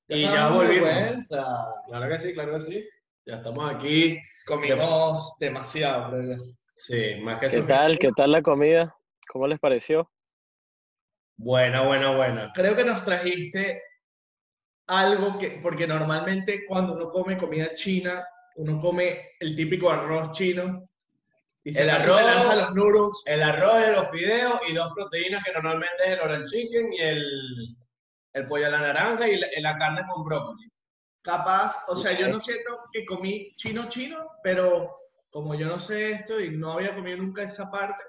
[0.08, 1.28] Y ya volvimos.
[1.28, 2.88] Claro que sí, claro que sí.
[3.24, 4.18] Ya estamos aquí.
[4.46, 6.36] Comimos demasiado,
[6.76, 7.98] Sí, más que ¿Qué tal?
[7.98, 8.96] ¿Qué tal la comida?
[9.28, 10.10] ¿Cómo les pareció?
[11.36, 12.50] Buena, buena, buena.
[12.52, 13.80] Creo que nos trajiste
[14.88, 20.88] algo que, porque normalmente cuando uno come comida china, uno come el típico arroz chino.
[21.62, 23.22] Y se el arroz, lanza los noodles.
[23.26, 27.00] El arroz y los fideos y dos proteínas que normalmente es el orange chicken y
[27.00, 27.76] el,
[28.32, 30.71] el pollo a la naranja y la carne con brócoli
[31.22, 34.96] capaz, o sea, yo no siento que comí chino chino, pero
[35.30, 38.02] como yo no sé esto y no había comido nunca esa parte,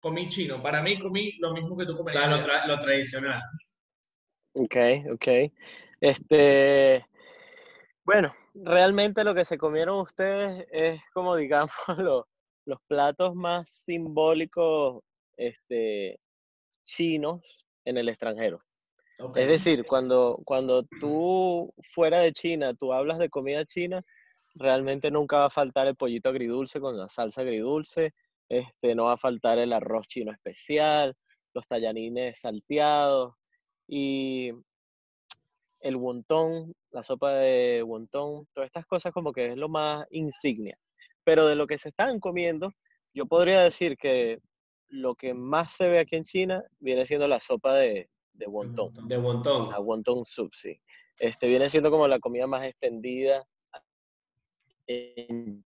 [0.00, 0.60] comí chino.
[0.60, 2.16] Para mí comí lo mismo que tú comías.
[2.16, 3.40] O sea, lo, tradicional.
[4.54, 4.76] Ok,
[5.12, 5.28] ok.
[6.00, 7.06] Este,
[8.04, 11.70] bueno, realmente lo que se comieron ustedes es como, digamos,
[12.66, 15.02] los platos más simbólicos
[15.36, 16.18] este,
[16.84, 18.58] chinos en el extranjero.
[19.18, 24.02] Es decir, cuando, cuando tú fuera de China, tú hablas de comida china,
[24.54, 28.12] realmente nunca va a faltar el pollito agridulce con la salsa agridulce,
[28.48, 31.14] este, no va a faltar el arroz chino especial,
[31.54, 33.34] los tallarines salteados
[33.86, 34.52] y
[35.80, 40.76] el wonton, la sopa de wonton, todas estas cosas como que es lo más insignia.
[41.22, 42.72] Pero de lo que se están comiendo,
[43.12, 44.40] yo podría decir que
[44.88, 48.92] lo que más se ve aquí en China viene siendo la sopa de, de wonton.
[49.08, 49.72] De wonton.
[49.72, 50.78] A wonton soup, sí.
[51.18, 53.44] Este viene siendo como la comida más extendida
[54.86, 55.64] en,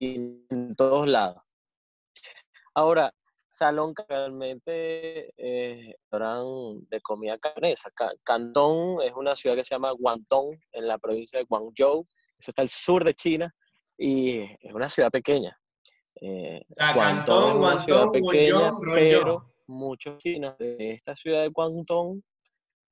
[0.00, 1.42] en todos lados.
[2.74, 3.12] Ahora,
[3.50, 7.90] Salón realmente es de comida canesa.
[8.24, 12.06] Cantón es una ciudad que se llama Guangdong, en la provincia de Guangzhou.
[12.38, 13.54] Eso está al sur de China
[13.98, 15.56] y es una ciudad pequeña.
[16.20, 19.51] Eh, O sea, Cantón, pequeña, pero Guangdong.
[19.66, 22.22] Muchos chinos de esta ciudad de Guangdong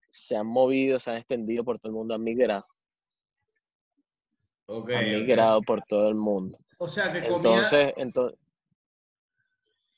[0.08, 2.66] se han movido, se han extendido por todo el mundo, han migrado,
[4.66, 6.58] Ok, han migrado por todo el mundo.
[6.78, 8.38] O sea, que comía Entonces, entonces,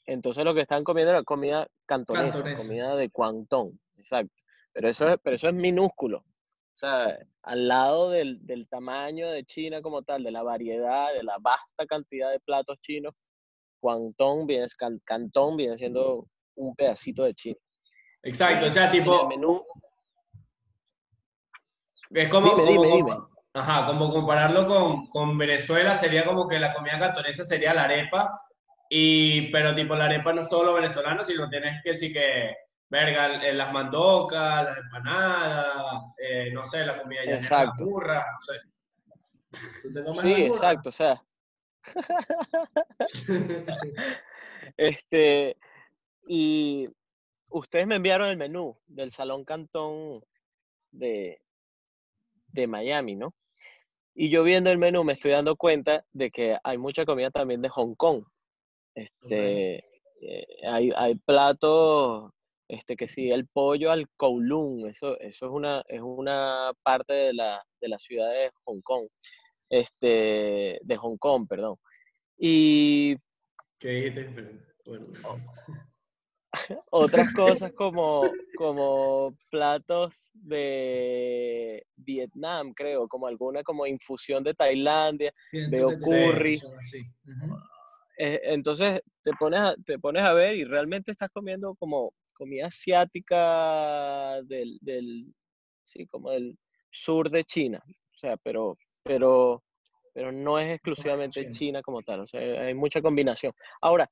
[0.06, 2.62] entonces lo que están comiendo era comida cantonesa, Cantonesa.
[2.62, 4.35] comida de Guangdong, exacto.
[4.72, 6.18] Pero eso es, pero eso es minúsculo.
[6.18, 11.22] O sea, al lado del, del tamaño de China como tal, de la variedad, de
[11.22, 13.14] la vasta cantidad de platos chinos,
[13.80, 17.56] Guangdong viene, Can- Cantón viene siendo un pedacito de China.
[18.22, 19.62] Exacto, o sea, en el tipo, menú,
[22.10, 23.16] es como, dime, como, dime.
[23.54, 28.40] Ajá, como compararlo con, con Venezuela sería como que la comida cantonesa sería la arepa,
[28.88, 32.54] y, pero tipo la arepa no es todo lo venezolano, sino tienes que sí que,
[32.88, 37.86] verga, eh, las mandocas, las empanadas, eh, no sé, la comida llanera, la Exacto.
[37.86, 38.60] burra, no sé.
[39.82, 41.22] ¿Tú te comes Sí, exacto, o sea.
[44.76, 45.56] Este,
[46.26, 46.88] y
[47.48, 50.22] ustedes me enviaron el menú del Salón Cantón
[50.90, 51.40] de,
[52.48, 53.35] de Miami, ¿no?
[54.14, 57.62] Y yo viendo el menú me estoy dando cuenta de que hay mucha comida también
[57.62, 58.24] de Hong Kong.
[58.94, 59.78] Este,
[60.20, 62.30] eh, hay, hay platos,
[62.68, 67.35] este, que sí, el pollo al kowloon, eso, eso es una, es una parte de
[67.35, 69.08] la, de la ciudad de Hong Kong,
[69.70, 71.76] este, de Hong Kong, perdón.
[72.37, 73.16] Y
[73.78, 74.61] ¿Qué dijiste?
[74.85, 75.06] Bueno.
[76.90, 85.32] otras cosas como, como platos de Vietnam, creo, como alguna como infusión de Tailandia.
[85.70, 86.56] Veo sí, curry.
[86.56, 87.56] Ujú.
[88.18, 92.66] Eh, entonces te pones, a, te pones a ver y realmente estás comiendo como comida
[92.66, 95.32] asiática del, del,
[95.84, 96.58] sí, como del
[96.90, 97.82] sur de China.
[97.86, 99.62] O sea, pero, pero,
[100.12, 101.52] pero no es exclusivamente China.
[101.52, 102.20] China como tal.
[102.20, 103.52] O sea, hay mucha combinación.
[103.80, 104.08] Ahora,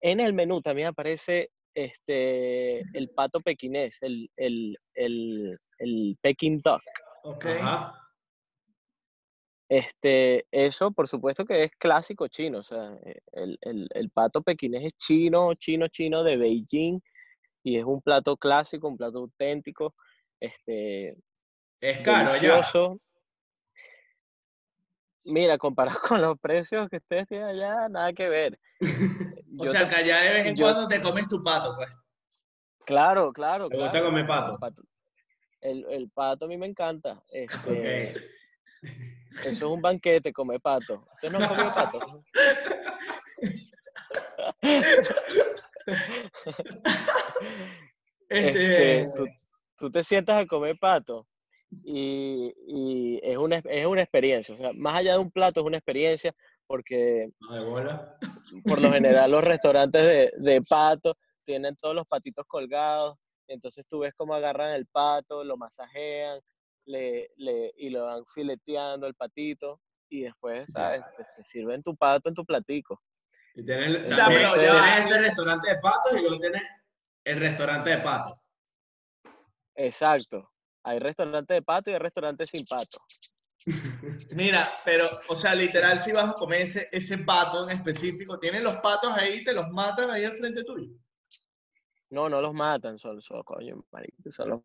[0.00, 6.80] en el menú también aparece este, el pato pequinés, el, el, el, el Peking duck.
[7.22, 7.44] Ok.
[7.44, 7.92] Ajá.
[9.68, 14.40] Este, eso, por supuesto que es clásico chino, o sea, eh, el, el- el pato
[14.42, 17.00] pequinés es chino, chino, chino de Beijing
[17.64, 19.94] y es un plato clásico, un plato auténtico,
[20.40, 21.16] este,
[21.80, 22.58] Es caro ya.
[25.26, 28.58] Mira, comparado con los precios que ustedes tienen allá, nada que ver.
[29.58, 31.88] O Yo sea, que allá de vez en yo- cuando te comes tu pato, pues.
[32.84, 34.52] claro, claro, ¿Te gusta claro, comer pato?
[34.52, 34.82] el pato.
[35.62, 37.22] El, pato a mí me encanta.
[37.30, 38.08] Este.
[38.08, 41.08] Eso es un banquete, comer pato.
[41.14, 42.22] ¿Ustedes no comido pato?
[48.28, 49.24] Este, Este, tú,
[49.78, 51.26] tú te sientas a comer pato
[51.82, 54.54] y, y es, una, es una experiencia.
[54.54, 56.34] O sea, más allá de un plato, es una experiencia
[56.66, 58.18] porque bola.
[58.64, 63.16] por lo general los restaurantes de, de pato tienen todos los patitos colgados.
[63.48, 66.40] Entonces tú ves cómo agarran el pato, lo masajean
[66.86, 69.80] le, le, y lo van fileteando el patito.
[70.08, 71.02] Y después, ¿sabes?
[71.16, 73.00] Te, te sirven tu pato en tu platico.
[73.54, 76.62] Y tienes, O sea, pero ya- ese restaurante de patos y luego tienes
[77.24, 78.38] el restaurante de patos.
[79.74, 80.50] Exacto.
[80.86, 82.98] Hay restaurante de pato y hay restaurante sin pato.
[84.36, 88.62] Mira, pero, o sea, literal, si vas a comer ese, ese pato en específico, tienen
[88.62, 90.88] los patos ahí, te los matan ahí al frente tuyo.
[92.10, 94.60] No, no los matan, son, son, coño, marico, son los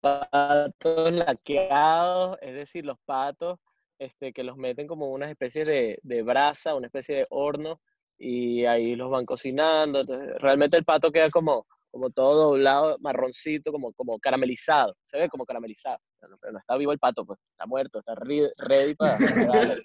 [0.00, 3.58] patos laqueados, es decir, los patos
[3.98, 7.82] este, que los meten como una especie de, de brasa, una especie de horno,
[8.16, 10.00] y ahí los van cocinando.
[10.00, 15.30] Entonces, realmente el pato queda como, como todo doblado, marroncito, como, como caramelizado, se ve
[15.30, 15.96] como caramelizado.
[16.20, 19.32] Pero, pero no está vivo el pato, pues está muerto, está re- ready para sea,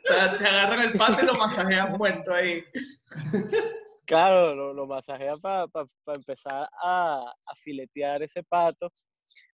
[0.38, 2.62] te agarran el pato y lo masajean muerto ahí.
[4.06, 5.67] Claro, lo, lo masajea para
[6.08, 8.89] empezar a, a filetear ese pato.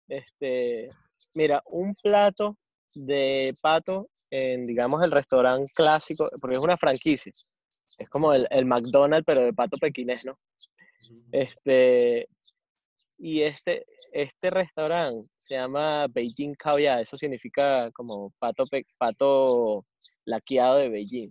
[0.06, 0.90] Este,
[1.34, 2.56] mira, un plato
[2.94, 7.32] de pato en, digamos, el restaurante clásico, porque es una franquicia.
[7.98, 10.38] Es como el, el McDonald's, pero de pato pequinés, ¿no?
[11.32, 12.28] Este,
[13.18, 18.64] y este, este restaurante se llama Beijing Kaoya, eso significa como pato,
[18.98, 19.86] pato
[20.24, 21.30] laqueado de Beijing.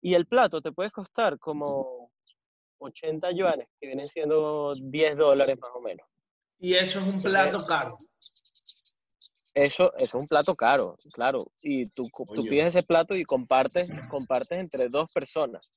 [0.00, 2.10] Y el plato te puede costar como
[2.78, 6.06] 80 yuanes, que vienen siendo 10 dólares más o menos.
[6.58, 7.96] Y eso es un plato caro.
[9.54, 11.46] Eso, eso es un plato caro, claro.
[11.62, 15.70] Y tú, tú pides ese plato y compartes, compartes entre dos personas.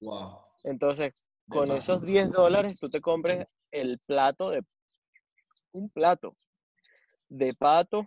[0.00, 0.40] Wow.
[0.64, 4.62] Entonces, con esos 10 dólares tú te compres el plato de
[5.72, 6.34] un plato
[7.28, 8.06] de pato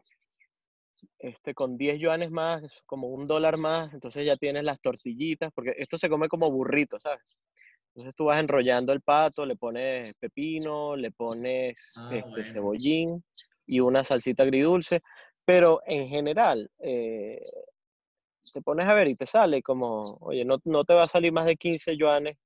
[1.19, 5.73] este, con 10 yuanes más, como un dólar más, entonces ya tienes las tortillitas, porque
[5.77, 7.35] esto se come como burrito, ¿sabes?
[7.89, 12.45] Entonces tú vas enrollando el pato, le pones pepino, le pones Ah, este, bueno.
[12.45, 13.23] cebollín
[13.65, 15.01] y una salsita agridulce,
[15.45, 17.41] pero en general, eh,
[18.53, 21.31] te pones a ver y te sale como, oye, no, no te va a salir
[21.31, 22.37] más de 15 yuanes,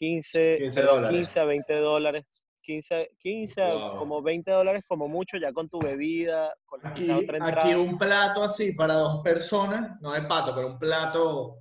[0.00, 1.18] 15, 15 dólares.
[1.18, 2.24] 15 a 20 dólares,
[2.62, 3.96] 15, 15 a Wow.
[3.98, 8.72] como 20 dólares como mucho, ya con tu bebida, con Aquí, aquí un plato así
[8.72, 11.58] para dos personas, no de pato, pero un plato.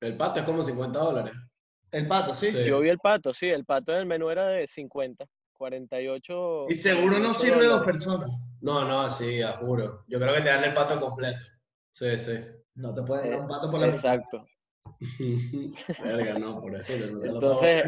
[0.00, 1.32] El pato es como 50 dólares.
[1.90, 2.52] El pato, sí.
[2.52, 2.64] Sí.
[2.64, 6.66] Yo vi el pato, sí, el pato en el menú era de 50, 48.
[6.68, 7.86] Y seguro no 48 sirve dos dólares.
[7.86, 8.46] personas.
[8.60, 10.04] No, no, sí, ya juro.
[10.06, 11.44] Yo creo que te dan el pato completo.
[11.92, 12.38] Sí, sí.
[12.76, 14.14] No te pueden dar un pato por la mitad.
[14.14, 14.46] Exacto.
[16.02, 16.92] Verga, no, por eso.
[17.14, 17.84] no te lo Entonces,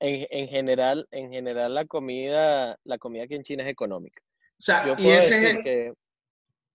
[0.00, 4.22] en, en general, en general la comida, la comida aquí en China es económica.
[4.58, 5.92] O sea, Yo y ese es, el, que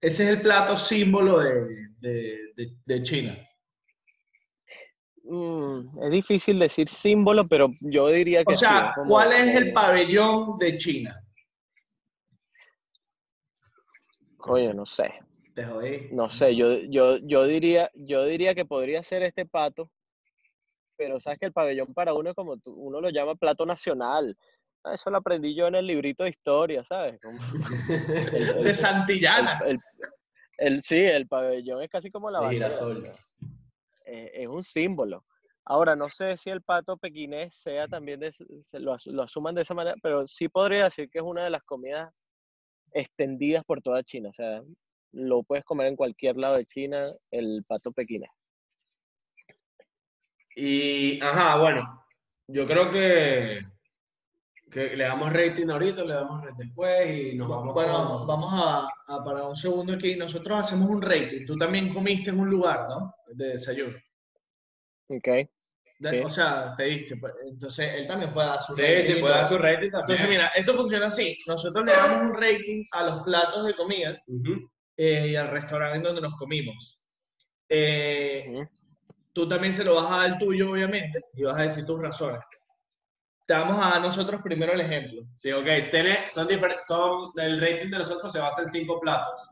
[0.01, 3.37] ese es el plato símbolo de, de, de- de China.
[5.23, 9.55] mm, es difícil decir símbolo, pero yo diría que O sí, sea, es ¿cuál es
[9.55, 11.15] el pabellón de China?
[14.37, 15.13] Coño, no sé.
[15.53, 16.07] Te jodí.
[16.11, 19.89] No sé, yo, yo, yo diría, yo diría que podría ser este pato,
[20.97, 24.37] pero sabes que el pabellón para uno es como tú- uno lo llama plato nacional.
[24.83, 27.19] Ah, Eso lo aprendí yo en el librito de historia, ¿sabes?
[27.21, 27.39] Como
[28.35, 29.59] el- el- De Santillana.
[29.65, 29.77] el,
[30.57, 32.75] el- sí, el pabellón es casi como la De bandera.
[34.05, 35.25] eh, es un símbolo.
[35.65, 39.61] Ahora, no sé si el pato pequinés sea también, de, se lo, lo asuman de
[39.61, 42.11] esa manera, pero sí podría decir que es una de las comidas
[42.93, 44.29] extendidas por toda China.
[44.29, 44.63] O sea,
[45.13, 48.29] lo puedes comer en cualquier lado de China, el pato pequinés.
[50.55, 52.05] Y, ajá, bueno,
[52.47, 53.61] yo creo que,
[54.69, 58.49] que le damos rating ahorita, le damos rating después y nos vamos Bueno, con- vamos
[58.53, 60.15] a, a parar un segundo aquí.
[60.15, 61.45] Nosotros hacemos un rating.
[61.45, 63.13] Tú también comiste en un lugar, ¿no?
[63.33, 63.97] De desayuno.
[65.07, 65.27] Ok.
[65.27, 65.49] De-
[66.09, 66.17] Sí.
[66.25, 67.15] O sea, pediste.
[67.17, 69.91] pues, Entonces, él también puede dar su Sí, rating sí, y puede dar su rating
[69.91, 70.01] también.
[70.01, 71.37] Entonces, mira, esto funciona así.
[71.47, 74.67] Nosotros le damos un rating a los platos de comida Ujú.
[75.03, 77.01] Eh, y al restaurante en donde nos comimos.
[77.67, 78.67] Eh,
[79.33, 81.99] tú también se lo vas a dar el tuyo, obviamente, y vas a decir tus
[82.01, 82.41] razones.
[83.47, 85.23] Te vamos a dar nosotros primero el ejemplo.
[85.33, 85.65] Sí, ok.
[85.89, 89.49] Tiene, son diferentes, son, el rating de nosotros se basa en cinco platos.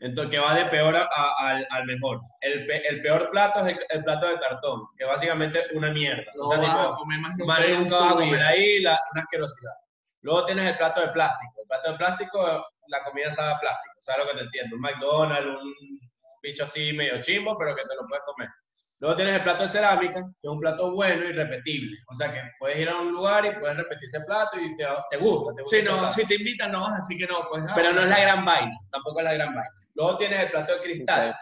[0.00, 2.20] Entonces, que va de peor a- a- al, al mejor.
[2.40, 5.90] El, pe- el peor plato es el, el plato de cartón, que básicamente es una
[5.92, 6.24] mierda.
[6.36, 9.00] No o sea, vas tipo, a comer más nunca tu vas a comer ahí, la,
[9.12, 9.72] una asquerosidad.
[10.22, 11.52] Luego tienes el plato de plástico.
[11.62, 13.94] El plato de plástico, la comida sabe a plástico.
[14.00, 14.76] ¿Sabes lo que te entiendo?
[14.76, 15.74] Un McDonald's, un
[16.42, 18.48] bicho así medio chimbo, pero que te lo puedes comer.
[19.00, 21.96] Luego tienes el plato de cerámica, que es un plato bueno y repetible.
[22.08, 24.84] O sea que puedes ir a un lugar y puedes repetir ese plato y te,
[25.10, 25.54] te gusta.
[25.54, 27.62] Te gusta Sí, no, si te invitan no vas a decir que no, pues.
[27.68, 29.70] ah, Pero no es la gran vaina, tampoco es la gran vaina.
[29.94, 31.36] Luego tienes el plato de cristal.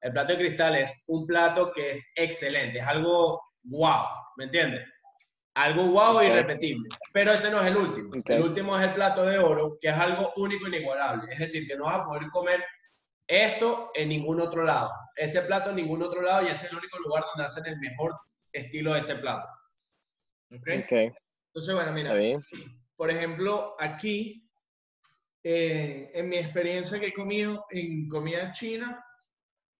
[0.00, 4.04] El plato de cristal es un plato que es excelente, es algo wow,
[4.36, 4.86] ¿me entiendes?
[5.58, 6.22] Algo wow Ok.
[6.22, 6.88] y irrepetible.
[7.12, 8.10] Pero ese no es el último.
[8.16, 8.30] Ok.
[8.30, 11.32] El último es el plato de oro, que es algo único e inigualable.
[11.32, 12.64] Es decir, que no vas a poder comer
[13.26, 14.92] eso en ningún otro lado.
[15.16, 17.78] Ese plato en ningún otro lado y ese es el único lugar donde hacen el
[17.80, 18.12] mejor
[18.52, 19.48] estilo de ese plato.
[20.52, 20.68] ¿ok?
[20.84, 20.92] Ok,
[21.48, 22.14] Entonces, bueno, mira,
[22.96, 24.48] por ejemplo, aquí,
[25.42, 29.04] eh, en mi experiencia que he comido en comida china,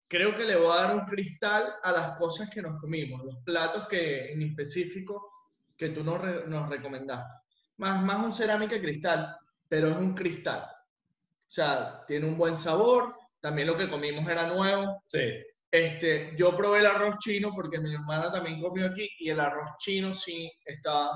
[0.09, 3.37] creo que le voy a dar un cristal a las cosas que nos comimos, los
[3.45, 5.38] platos que en específico
[5.79, 7.37] que tú nos, re- nos recomendaste.
[7.79, 9.37] Más, más un cerámica cristal,
[9.69, 10.62] pero es un cristal.
[10.62, 15.01] O sea, tiene un buen sabor, también lo que comimos era nuevo.
[15.05, 15.33] Sí.
[15.71, 19.71] Este, yo probé el arroz chino porque mi hermana también comió aquí y el arroz
[19.79, 21.11] chino sí estaba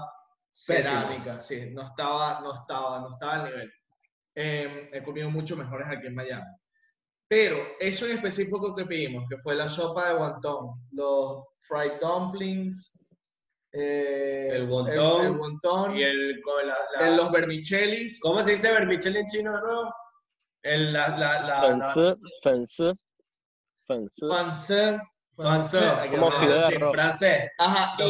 [0.51, 3.73] cerámica, sí, no estaba, no estaba, no estaba al nivel.
[4.35, 6.45] Eh, he comido mucho mejores aquí en Miami.
[7.27, 13.02] Pero eso en específico que pedimos, que fue la sopa de wonton, los fried dumplings,
[13.73, 14.67] eh, El
[15.39, 16.77] wonton, Y el, con la,
[17.17, 19.95] los vermichelis, ¿Cómo se dice vermicelli en chino nuevo?
[20.63, 21.43] El, la, la,
[22.43, 22.67] Fancy, fancy,
[23.87, 24.27] fancy.
[24.27, 25.01] Como.
[26.93, 27.51] Francés.
[27.59, 28.03] Ajá, y,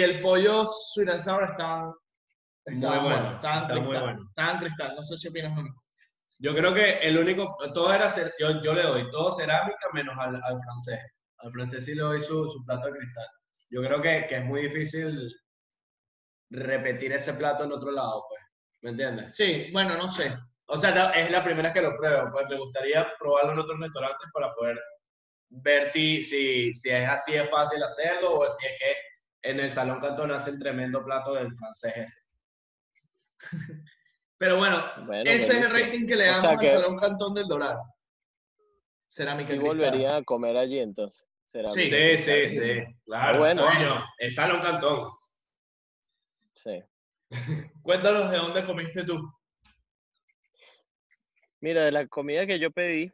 [0.00, 0.64] el pollo
[2.66, 4.26] estaban, bueno, estaban está muy cristal, bueno.
[4.28, 5.82] estaban cristal, no sé si opinas lo mismo.
[6.38, 10.14] Yo creo que el único, todo era, cer- yo, yo le doy todo cerámica menos
[10.18, 11.00] al, al francés.
[11.38, 13.26] Al francés sí le doy su, su plato de cristal.
[13.70, 15.32] Yo creo que, que es muy difícil
[16.50, 18.40] repetir ese plato en otro lado, pues.
[18.82, 19.34] ¿Me entiendes?
[19.36, 20.32] Sí, bueno, no sé.
[20.66, 23.58] O sea, no, es la primera vez que lo pruebo, pues me gustaría probarlo en
[23.58, 24.78] otros restaurantes para poder
[25.50, 29.70] ver si, si, si es así de fácil hacerlo o si es que en el
[29.70, 32.20] Salón Cantón hacen tremendo plato del francés ese.
[34.38, 36.96] Pero bueno, Bueno, ese es el rating que le O damos sea al que- Salón
[36.96, 37.82] Cantón del Dorado.
[39.08, 39.76] Cerámica Sí y cristal.
[39.78, 41.26] volvería a comer allí entonces.
[41.50, 41.86] Será Sí.
[41.86, 42.80] Sí, sí, sí.
[43.04, 43.66] Claro, Bueno.
[43.66, 45.10] coño, es Salón Cantón.
[46.54, 46.80] Sí.
[47.82, 49.20] Cuéntanos de dónde comiste tú.
[51.60, 53.10] Mira, de la comida que yo pedí,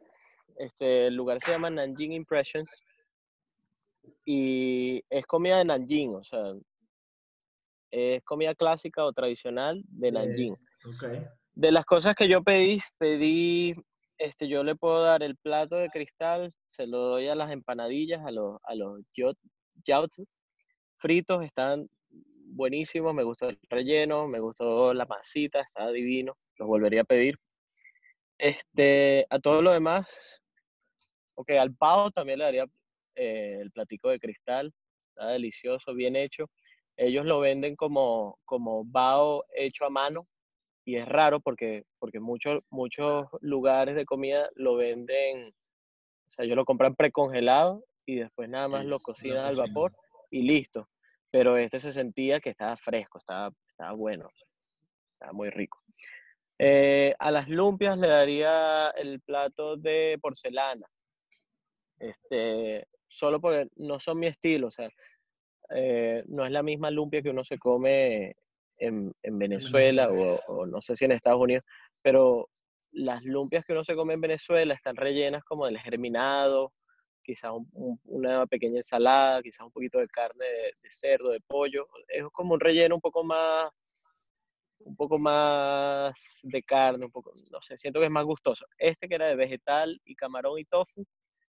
[0.57, 2.69] este, el lugar se llama Nanjing Impressions
[4.23, 6.53] y es comida de Nanjing, o sea,
[7.89, 10.53] es comida clásica o tradicional de Nanjing.
[10.53, 11.03] Ok.
[11.55, 13.73] De las cosas que yo pedí, pedí,
[14.17, 18.25] este, yo le puedo dar el plato de cristal, se lo doy a las empanadillas,
[18.25, 19.01] a los, a los
[19.85, 20.25] yaozi
[20.97, 27.01] fritos, están buenísimos, me gustó el relleno, me gustó la masita, está divino, los volvería
[27.01, 27.37] a pedir.
[28.39, 30.41] Este, a todo lo demás,
[31.35, 32.65] ok, al pavo también le daría
[33.15, 34.73] eh, el platico de cristal,
[35.09, 36.49] está delicioso, bien hecho.
[36.95, 40.27] Ellos lo venden como, como bao hecho a mano
[40.87, 46.55] y es raro porque, porque muchos, muchos lugares de comida lo venden, o sea, ellos
[46.55, 49.93] lo compran precongelado y después nada más lo cocinan al vapor
[50.31, 50.87] y listo.
[51.29, 54.29] Pero este se sentía que estaba fresco, estaba, estaba bueno,
[55.11, 55.77] estaba muy rico.
[56.57, 60.87] Eh, a las lumpias le daría el plato de porcelana.
[61.99, 64.89] Este, solo porque no son mi estilo, o sea,
[65.71, 68.37] eh, no es la misma lumpia que uno se come
[68.77, 71.63] en, en Venezuela o, o no sé si en Estados Unidos,
[72.01, 72.49] pero
[72.91, 76.73] las lumpias que uno se come en Venezuela están rellenas como del germinado,
[77.23, 81.39] quizás un- un- una pequeña ensalada, quizás un poquito de carne de, de cerdo, de
[81.45, 81.87] pollo.
[82.07, 83.69] Es como un relleno un poco más,
[84.79, 88.65] un poco más de carne, un poco, no sé, siento que es más gustoso.
[88.77, 91.05] Este que era de vegetal y camarón y tofu,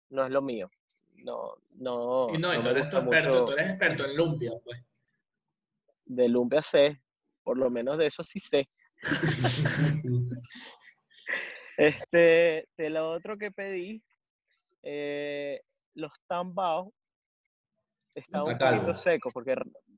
[0.10, 0.70] no es lo mío.
[1.24, 2.30] No, no.
[2.34, 4.82] Y no, y no tú me eres experto, mucho tú eres experto en lumpia, pues.
[6.06, 7.00] de lumpia sé,
[7.44, 8.70] por lo menos de eso sí sé.
[11.78, 14.04] Este, de lo otro que pedí,
[14.84, 15.62] eh,
[15.94, 16.90] los tambaos
[18.14, 19.56] están un Está poquito secos porque,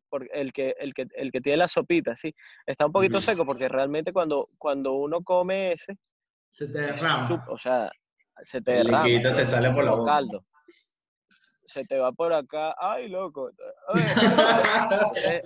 [0.09, 2.31] porque el, que, el, que, el que tiene la sopita, sí,
[2.67, 3.25] está un poquito Ujú.
[3.25, 5.97] seco porque realmente cuando, cuando uno come ese,
[6.51, 7.27] Se te derrama.
[7.27, 7.91] sup- o sea,
[8.43, 9.07] se te El derrama.
[9.07, 10.11] liquidito te sale por la boca.
[10.11, 10.45] caldo.
[11.63, 13.49] Se te va por acá, ay, loco.
[13.87, 14.05] ay,
[15.25, 15.41] eh,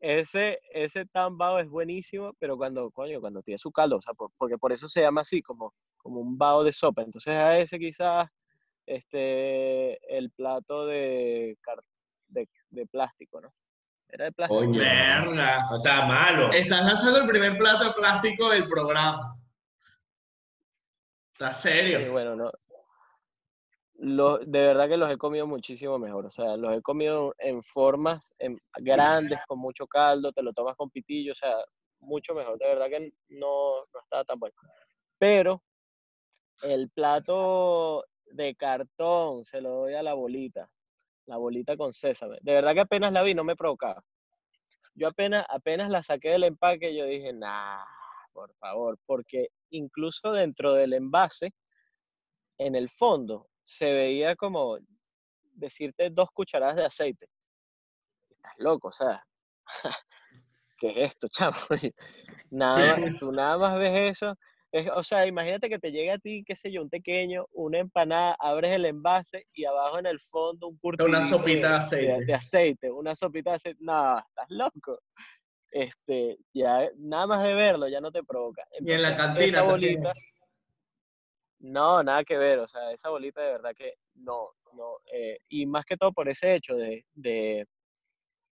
[0.00, 4.30] ese, ese tambao es buenísimo, pero cuando, coño, cuando tiene su caldo, o sea, por-
[4.38, 7.02] porque por eso se llama así, como, como un bao de sopa.
[7.02, 8.28] Entonces a ese quizás
[8.86, 11.56] este, el plato de,
[12.28, 13.52] de, de plástico, ¿no?
[14.08, 14.60] Era de plástico.
[14.60, 14.80] Coño.
[14.80, 15.68] Verga.
[15.70, 16.50] O sea, malo.
[16.52, 19.34] Estás lanzando el primer plato de plástico del programa.
[21.32, 22.12] ¿Está Sí, serio?
[22.12, 22.50] bueno, no.
[24.00, 26.26] Lo- de verdad que los he comido muchísimo mejor.
[26.26, 30.76] O sea, los he comido en formas en- grandes, con mucho caldo, te lo tomas
[30.76, 31.54] con pitillo, o sea,
[31.98, 32.58] mucho mejor.
[32.58, 34.54] De verdad que no, no estaba tan bueno.
[35.18, 35.62] Pero
[36.62, 40.70] el plato de cartón se lo doy a la bolita,
[41.26, 42.38] la bolita con sésame.
[42.40, 44.04] De verdad que apenas la vi, no me provocaba.
[44.94, 47.84] Yo apenas, apenas la saqué del empaque, yo dije, nah,
[48.32, 51.52] por favor, porque incluso dentro del envase,
[52.58, 54.78] en el fondo, se veía como
[55.52, 57.28] decirte dos cucharadas de aceite.
[58.30, 59.22] Estás loco, o sea,
[60.78, 61.56] ¿qué es esto, chamo?
[62.50, 64.34] Nada más, tú nada más ves eso.
[64.72, 67.78] es- o sea, imagínate que te llega a ti, qué sé yo, un pequeño, una
[67.78, 72.24] empanada, abres el envase y abajo en el fondo un curtidito sopita de de, aceite.
[72.24, 73.78] de aceite, una sopita de aceite.
[73.82, 74.98] No, estás loco.
[75.70, 78.62] Este, ya nada más de verlo ya no te provoca.
[78.80, 80.10] Y en la cantina esa bolita.
[81.60, 85.66] No, nada que ver, o sea, esa bolita de verdad que no, no, eh, y
[85.66, 87.66] más que todo por ese hecho de, de,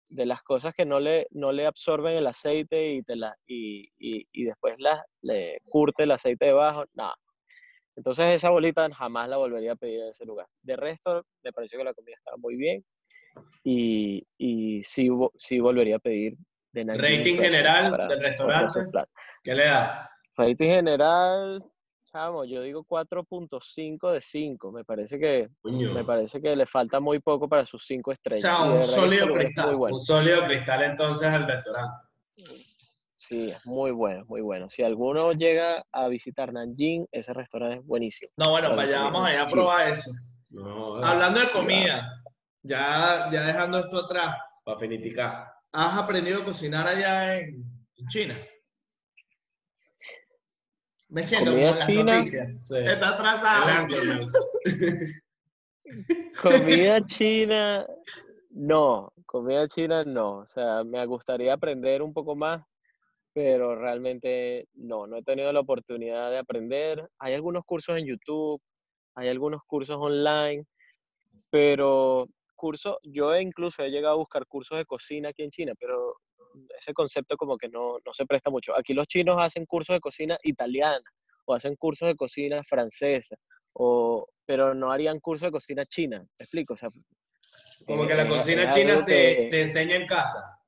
[0.10, 3.90] de las cosas que no le, no le absorben el aceite y, te la, y,
[3.98, 7.16] y, y después la, le curte el aceite debajo, nada.
[7.96, 10.48] Entonces esa bolita jamás la volvería a pedir en ese lugar.
[10.62, 12.84] De resto, me pareció que la comida estaba muy bien
[13.64, 16.36] y, y sí, sí volvería a pedir
[16.72, 18.80] de Rating general para del restaurante.
[19.44, 20.10] ¿Qué le da?
[20.38, 21.64] Rating general,
[22.12, 24.72] chamo, yo digo 4.5 de 5.
[24.72, 25.94] Me parece que Coño.
[25.94, 28.44] me parece que le falta muy poco para sus 5 estrellas.
[28.44, 29.96] sea, y de un sólido cristal, bueno.
[29.96, 31.98] Un sólido cristal entonces al restaurante.
[33.14, 34.70] Sí, es muy bueno, muy bueno.
[34.70, 38.32] Si alguno llega a visitar Nanjing, ese restaurante es buenísimo.
[38.38, 40.12] No, bueno, Para allá vamos allá a probar eso.
[40.50, 42.12] No, Hablando de comida,
[42.64, 45.48] ya, ya dejando esto atrás, Para finiticar.
[45.72, 47.64] ¿has aprendido a cocinar allá en,
[47.98, 48.36] en China?
[51.10, 52.60] Me siento Comida como en las china.
[52.62, 52.78] Sí.
[52.78, 53.88] Está atrasado.
[56.42, 57.88] Comida china,
[58.52, 59.12] no.
[59.26, 60.38] Comida china, no.
[60.38, 62.62] O sea, me gustaría aprender un poco más.
[63.34, 67.08] pero realmente no, no he tenido la oportunidad de aprender.
[67.20, 68.62] Hay algunos cursos en YouTube,
[69.16, 70.66] hay algunos cursos online,
[71.50, 76.16] pero cursos, yo incluso he llegado a buscar cursos de cocina aquí en China, pero
[76.78, 78.76] ese concepto como que no, no se presta mucho.
[78.78, 81.04] Aquí los chinos hacen cursos de cocina italiana
[81.46, 83.36] o hacen cursos de cocina francesa,
[83.74, 86.20] o, pero no harían cursos de cocina china.
[86.20, 86.74] ¿Me explico?
[86.74, 86.90] O sea,
[87.86, 90.60] como que la eh, cocina china se, se, enseña en casa.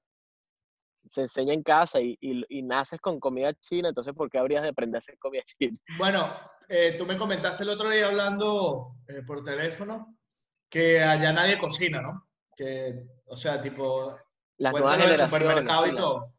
[1.06, 4.64] Se enseña en casa y, y, y, naces con comida china, entonces ¿por qué habrías
[4.64, 5.78] de aprender a hacer comida china?
[5.98, 6.34] Bueno,
[6.68, 10.18] eh, tú me comentaste el otro día hablando eh, por teléfono
[10.70, 12.28] que allá nadie cocina, ¿no?
[12.56, 14.16] Que, o sea, tipo,
[14.62, 15.34] las nuevas generaciones.
[15.34, 16.34] Supermercado y todo.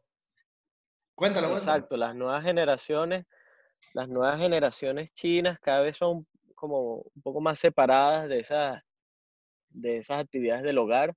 [1.15, 3.25] Cuéntalo, Exacto, las nuevas generaciones,
[3.93, 8.81] las nuevas generaciones chinas cada vez son como un poco más separadas de esas,
[9.69, 11.13] de esas actividades del hogar.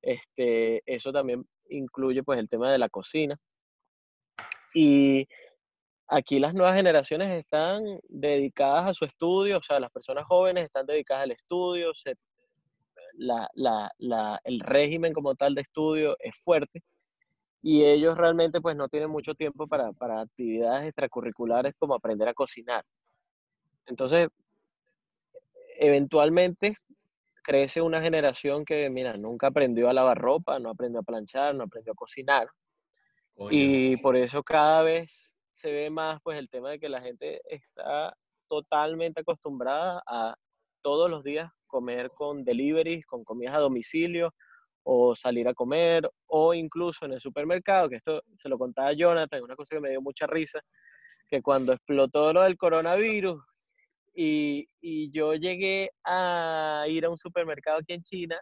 [0.00, 3.38] Este, eso también incluye pues el tema de la cocina.
[4.72, 5.28] Y
[6.08, 10.86] aquí las nuevas generaciones están dedicadas a su estudio, o sea, las personas jóvenes están
[10.86, 11.92] dedicadas al estudio,
[13.18, 16.82] el régimen como tal de estudio es fuerte
[17.62, 22.34] y ellos realmente pues no tienen mucho tiempo para, para actividades extracurriculares como aprender a
[22.34, 22.84] cocinar.
[23.86, 24.28] Entonces,
[25.78, 26.76] eventualmente
[27.42, 31.64] crece una generación que, mira, nunca aprendió a lavar ropa, no aprendió a planchar, no
[31.64, 32.48] aprendió a cocinar.
[33.50, 37.40] Y por eso cada vez se ve más pues el tema de que la gente
[37.44, 38.16] está
[38.48, 40.36] totalmente acostumbrada a
[40.82, 44.34] todos los días comer con deliveries, con comidas a domicilio
[44.88, 49.42] o salir a comer o incluso en el supermercado, que esto se lo contaba Jonathan,
[49.42, 50.60] una cosa que me dio mucha risa,
[51.28, 53.42] que cuando explotó lo del coronavirus
[54.14, 54.68] y,
[55.12, 58.40] yo llegué a ir a un supermercado aquí en China,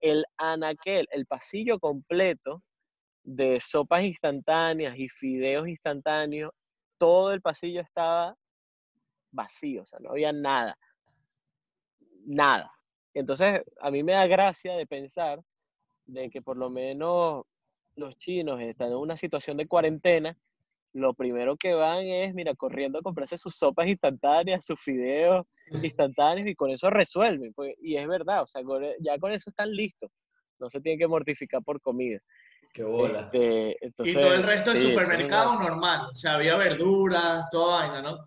[0.00, 2.62] el anaquel, el pasillo completo
[3.22, 6.52] de sopas instantáneas y fideos instantáneos,
[6.98, 8.34] todo el pasillo estaba
[9.30, 10.76] vacío, o sea, no había nada,
[12.24, 12.72] nada.
[13.14, 15.40] Entonces, a mí me da gracia de pensar
[16.06, 17.44] de que por lo menos
[17.94, 20.36] los chinos están en una situación de cuarentena
[20.92, 25.46] lo primero que van es, mira, corriendo a comprarse sus sopas instantáneas, sus fideos
[25.82, 27.52] instantáneos y con eso resuelven.
[27.54, 28.62] Pues, y es verdad, o sea,
[29.00, 30.10] ya con eso están listos.
[30.58, 32.20] No se tienen que mortificar por comida.
[32.74, 33.30] Qué bola.
[33.32, 36.08] Este, y todo el resto del supermercado normal.
[36.10, 38.18] O sea, había verduras, toda vaina, ¿no?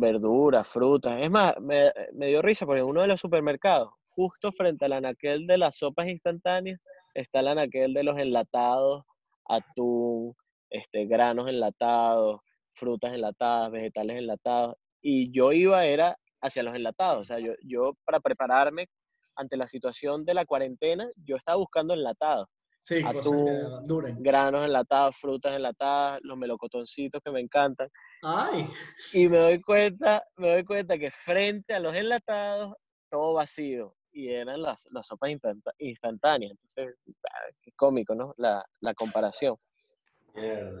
[0.00, 1.20] Verduras, frutas.
[1.20, 1.92] Es más, me,
[2.26, 6.08] dio risa porque en uno de los supermercados, justo frente al anaquel de las sopas
[6.08, 6.80] instantáneas,
[7.14, 9.04] está el anaquel de los enlatados,
[9.46, 10.34] atún,
[10.70, 12.40] este, granos enlatados,
[12.72, 14.76] frutas enlatadas, vegetales enlatados.
[15.02, 17.20] Y yo iba, era hacia los enlatados.
[17.20, 18.88] O sea, yo, yo para prepararme
[19.36, 22.48] ante la situación de la cuarentena, yo estaba buscando enlatados.
[22.82, 27.88] Sí, Atún, granos enlatados, frutas enlatadas, los melocotoncitos que me encantan.
[28.22, 28.68] Ay.
[29.12, 32.74] Y me doy cuenta, me doy cuenta que frente a los enlatados,
[33.10, 33.94] todo vacío.
[34.12, 35.30] Y eran las, las sopas
[35.78, 36.52] instantáneas.
[36.52, 36.96] Entonces,
[37.30, 38.34] ah, qué cómico, ¿no?
[38.38, 39.56] La, la comparación.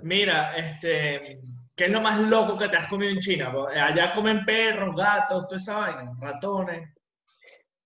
[0.02, 1.40] Mira, este,
[1.74, 3.52] ¿qué es lo más loco que te has comido en China?
[3.68, 6.94] Allá comen perros, gatos, toda esa vaina, ratones.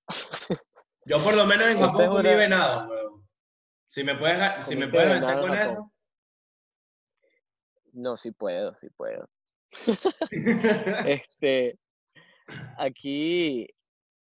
[1.07, 3.24] Yo por lo menos en Japón comí venado,
[3.95, 5.91] Si me puedes, si me puedes vencer con eso.
[7.93, 9.29] No, sí puedo, sí puedo.
[11.07, 11.79] este,
[12.77, 13.69] aquí,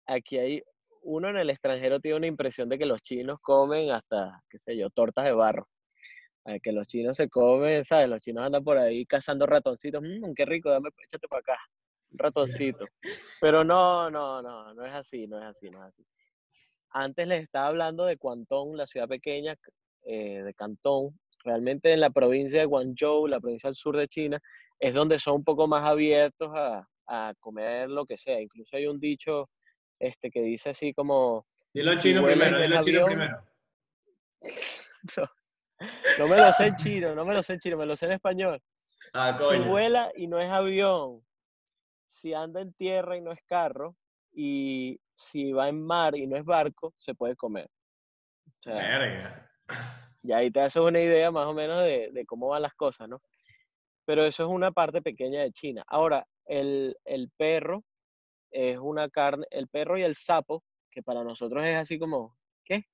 [0.07, 0.62] aquí hay
[1.03, 4.75] uno en el extranjero tiene una impresión de que los chinos comen hasta, qué sé
[4.75, 5.69] yo, tortas de barro
[6.62, 8.09] que los chinos se comen, ¿sabes?
[8.09, 10.03] Los chinos andan por ahí cazando ratoncitos.
[10.03, 11.59] Mmm, qué rico, dame, échate para acá.
[12.11, 12.87] Un ratoncito.
[13.43, 16.07] Pero no, no, no, no es así, no es así, no es así.
[16.91, 19.57] Antes les estaba hablando de Guangdong, la ciudad pequeña
[20.05, 21.18] eh, de Cantón.
[21.45, 24.41] Realmente en la provincia de Guangzhou, la provincia del sur de China,
[24.78, 28.41] es donde son un poco más abiertos a, a comer lo que sea.
[28.41, 29.49] Incluso hay un dicho
[29.99, 31.47] este, que dice así como...
[31.72, 33.43] Dilo en chino primero, dilo chino primero.
[36.18, 38.07] No me lo sé en chino, no me lo sé en chino, me lo sé
[38.07, 38.61] en español.
[39.12, 41.24] Ah, si vuela y no es avión,
[42.09, 43.95] si anda en tierra y no es carro,
[44.32, 47.69] y si va en mar y no es barco, se puede comer.
[48.47, 48.61] O
[50.23, 53.09] y ahí te haces una idea más o menos de, de, cómo van las cosas,
[53.09, 53.21] ¿no?
[54.05, 55.85] Pero eso es una parte pequeña de China.
[55.89, 57.85] Ahora, el, el perro
[58.51, 62.85] es una carne, el perro y el sapo, que para nosotros es así como, ¿qué?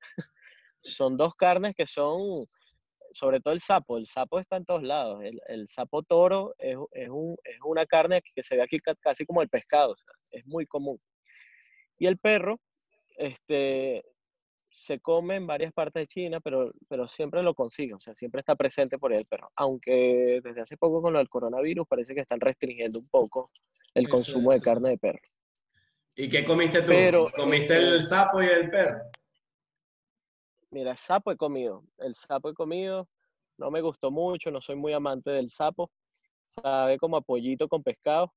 [0.80, 2.46] son dos carnes que son,
[3.10, 7.08] sobre todo el sapo, el sapo está en todos lados, el, sapo toro es, es,
[7.08, 9.96] un, es, una carne que se ve aquí casi como el pescado,
[10.30, 10.98] es muy común.
[11.98, 12.60] Y el perro,
[13.16, 14.04] este,
[14.70, 18.40] se come en varias partes de China, pero, pero siempre lo consigue, o sea, siempre
[18.40, 19.50] está presente por ahí el perro.
[19.56, 23.50] Aunque desde hace poco con lo del coronavirus parece que están restringiendo un poco
[23.94, 25.20] el Eso consumo de carne de perro.
[26.16, 26.88] ¿Y qué comiste tú?
[26.88, 29.00] Pero, ¿Comiste eh, el sapo y el perro?
[30.70, 33.08] Mira, sapo he comido, el sapo he comido,
[33.56, 35.90] no me gustó mucho, no soy muy amante del sapo,
[36.44, 38.34] sabe como a pollito con pescado,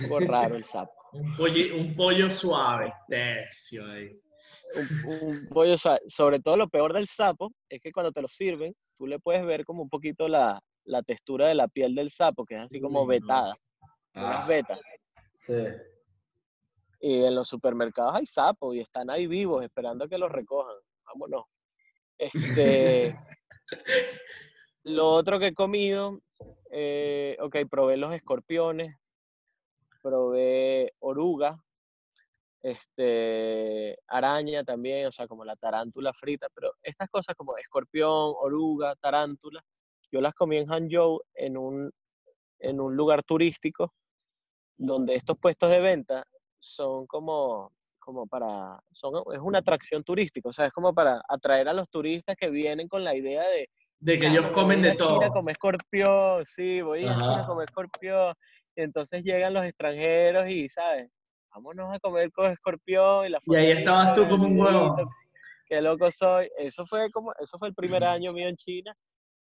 [0.00, 0.95] un poco raro el sapo.
[1.12, 4.10] Un, polli- un pollo suave, tercio ahí.
[4.74, 6.00] un, un pollo, suave.
[6.08, 9.44] sobre todo lo peor del sapo es que cuando te lo sirven, tú le puedes
[9.46, 12.80] ver como un poquito la, la textura de la piel del sapo, que es así
[12.80, 13.56] como vetada,
[14.14, 14.80] unas Ah, vetas.
[15.36, 15.64] sí.
[17.00, 20.76] Y en los supermercados hay sapos y están ahí vivos esperando a que los recojan.
[21.06, 21.44] Vámonos.
[22.18, 23.14] Este,
[24.84, 26.20] lo otro que he comido,
[26.70, 28.96] eh, ok, probé los escorpiones,
[30.06, 31.50] probé oruga,
[32.62, 38.96] este, araña también, o sea, como la tarántula frita, pero estas cosas como escorpión, oruga,
[38.96, 39.62] tarántula,
[40.10, 41.90] yo las comí en Hangzhou en un,
[42.60, 43.94] en un lugar turístico
[44.76, 46.26] donde estos puestos de venta
[46.60, 51.68] son como, como para, son, es una atracción turística, o sea, es como para atraer
[51.68, 53.68] a los turistas que vienen con la idea de,
[54.00, 55.32] De que "Ah, ellos comen voy de a China a todo.
[55.32, 58.34] comer escorpión, sí, voy a China comer escorpión.
[58.76, 61.10] Y entonces llegan los extranjeros y, ¿sabes?
[61.50, 64.96] Vámonos a comer con escorpión y la Y ahí estabas tú como un huevo.
[65.66, 66.48] Qué loco soy.
[66.58, 68.94] Eso fue como, eso fue el primer año mío en China.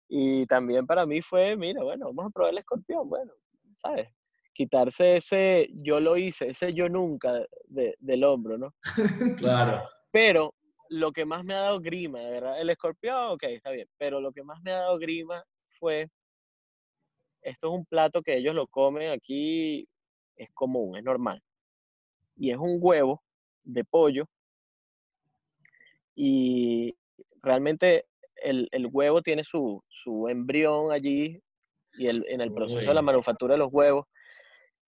[0.08, 3.32] Y también para mí fue, mira, bueno, vamos a probar el escorpión, bueno,
[3.76, 4.08] ¿sabes?
[4.52, 7.32] Quitarse ese yo lo hice, ese yo nunca
[7.66, 8.74] de- del hombro, ¿no?
[9.38, 9.82] Claro.
[10.10, 10.52] Pero
[10.90, 14.20] lo que más me ha dado grima, de verdad, el escorpión, ok, está bien, pero
[14.20, 15.42] lo que más me ha dado grima
[15.78, 16.10] fue,
[17.42, 19.86] esto es un plato que ellos lo comen aquí,
[20.36, 21.40] es común, es normal.
[22.36, 23.22] Y es un huevo
[23.64, 24.26] de pollo
[26.14, 26.94] y
[27.42, 31.40] realmente el, el huevo tiene su, su embrión allí
[31.94, 34.06] y el, en el proceso de la manufactura de los huevos,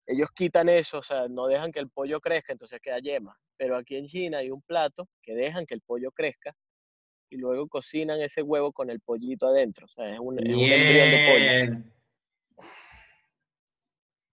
[0.05, 3.35] ellos quitan eso, o sea, no dejan que el pollo crezca, entonces queda yema.
[3.57, 6.53] Pero aquí en China hay un plato que dejan que el pollo crezca
[7.29, 10.61] y luego cocinan ese huevo con el pollito adentro, o sea, es un, es un
[10.61, 11.91] embrión de pollo.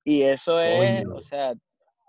[0.09, 1.17] Y eso es, Coño.
[1.17, 1.53] o sea,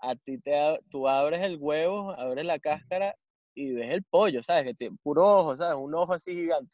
[0.00, 0.52] a ti te,
[0.90, 3.14] tú abres el huevo, abres la cáscara
[3.54, 4.64] y ves el pollo, ¿sabes?
[4.64, 5.76] Que tiene puro ojo, ¿sabes?
[5.78, 6.72] Un ojo así gigante.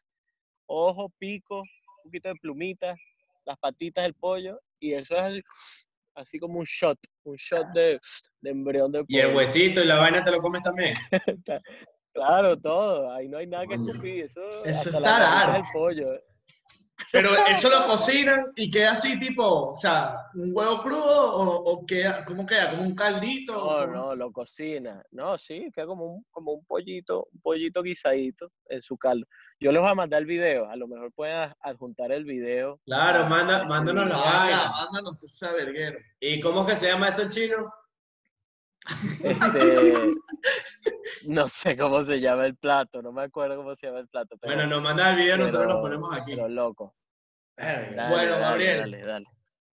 [0.67, 2.97] Ojo, pico, un poquito de plumitas,
[3.43, 5.43] las patitas del pollo y eso es el-
[6.15, 7.99] así como un shot, un shot de,
[8.39, 9.37] de embrión de Y el pollo.
[9.37, 10.93] huesito y la vaina te lo comes también.
[12.13, 16.07] Claro, todo, ahí no hay nada que escupir, eso, Eso hasta está del pollo.
[17.11, 21.85] Pero eso lo cocinan y queda así tipo, o sea, un huevo crudo o, o
[21.85, 22.71] queda, ¿cómo queda?
[22.71, 23.53] ¿Como un caldito?
[23.53, 25.03] No, no, lo cocina.
[25.11, 29.25] No, sí, queda como un, como un pollito, un pollito guisadito en su caldo.
[29.59, 32.79] Yo les voy a mandar el video, a lo mejor pueden adjuntar el video.
[32.85, 34.71] Claro, manda, mándanos la vaina.
[34.71, 35.99] mándanos tú ese verguero.
[36.19, 37.73] ¿Y cómo es que se llama eso en chino?
[39.23, 40.09] Este,
[41.27, 44.37] no sé cómo se llama el plato, no me acuerdo cómo se llama el plato,
[44.39, 46.35] pero, Bueno, nos manda el video, nosotros lo pero- ponemos aquí.
[46.35, 46.95] pero loco.
[47.57, 48.79] Dale, Bueno, dale, Gabriel.
[48.91, 49.25] Dale, dale.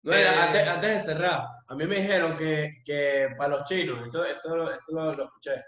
[0.03, 4.05] Mira, Eh, antes, antes de cerrar, a mí me dijeron que, que para los chinos,
[4.07, 5.63] esto, esto, lo- esto lo, lo escuché,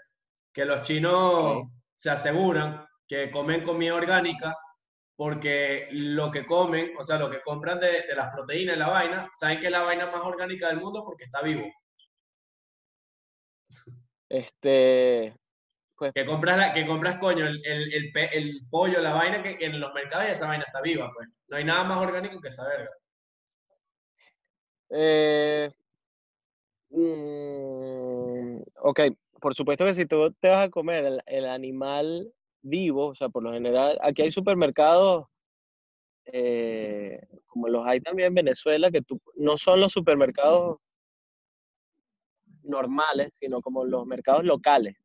[0.53, 1.13] que los chinos
[1.57, 1.67] Ok.
[1.95, 4.55] se aseguran que comen comida orgánica
[5.15, 8.89] porque lo que comen, o sea, lo que compran de, de las proteínas y la
[8.89, 11.65] vaina, saben que es la vaina más orgánica del mundo porque está vivo.
[14.29, 15.35] Este,
[15.95, 19.41] pues Que compras, la, que compras coño, el, el, el, pe- el pollo, la vaina
[19.41, 21.27] que en los mercados y esa vaina está viva, pues.
[21.47, 22.89] No hay nada más orgánico que esa verga.
[24.89, 25.71] Eh,
[26.89, 28.99] mm, ok,
[29.39, 33.29] por supuesto que si tú te vas a comer el, el animal vivo, o sea,
[33.29, 35.27] por lo general, aquí hay supermercados,
[36.25, 40.79] eh, como los hay también en Venezuela, que tú, no son los supermercados
[42.67, 44.95] normales, sino como los mercados locales.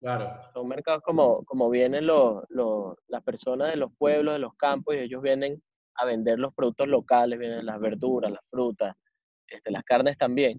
[0.00, 0.30] Claro.
[0.52, 4.94] Son mercados como, como vienen los, los- las personas de los pueblos, de los campos,
[4.96, 5.62] y ellos vienen
[5.94, 8.96] a vender los productos locales, vienen las verduras, las frutas,
[9.46, 10.58] este, las carnes también.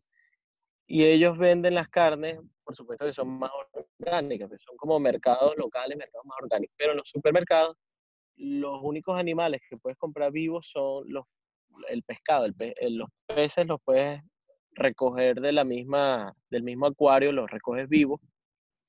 [0.87, 3.51] Y ellos venden las carnes, por supuesto que son más
[3.99, 6.75] orgánicas, pues son como mercados locales, mercados más orgánicos.
[6.77, 7.75] Pero en los supermercados,
[8.35, 11.25] los únicos animales que puedes comprar vivos son los,
[11.89, 12.45] el pescado.
[12.45, 14.21] el pe- los peces los puedes
[14.75, 18.19] recoger de la misma, del mismo acuario, los recoges vivos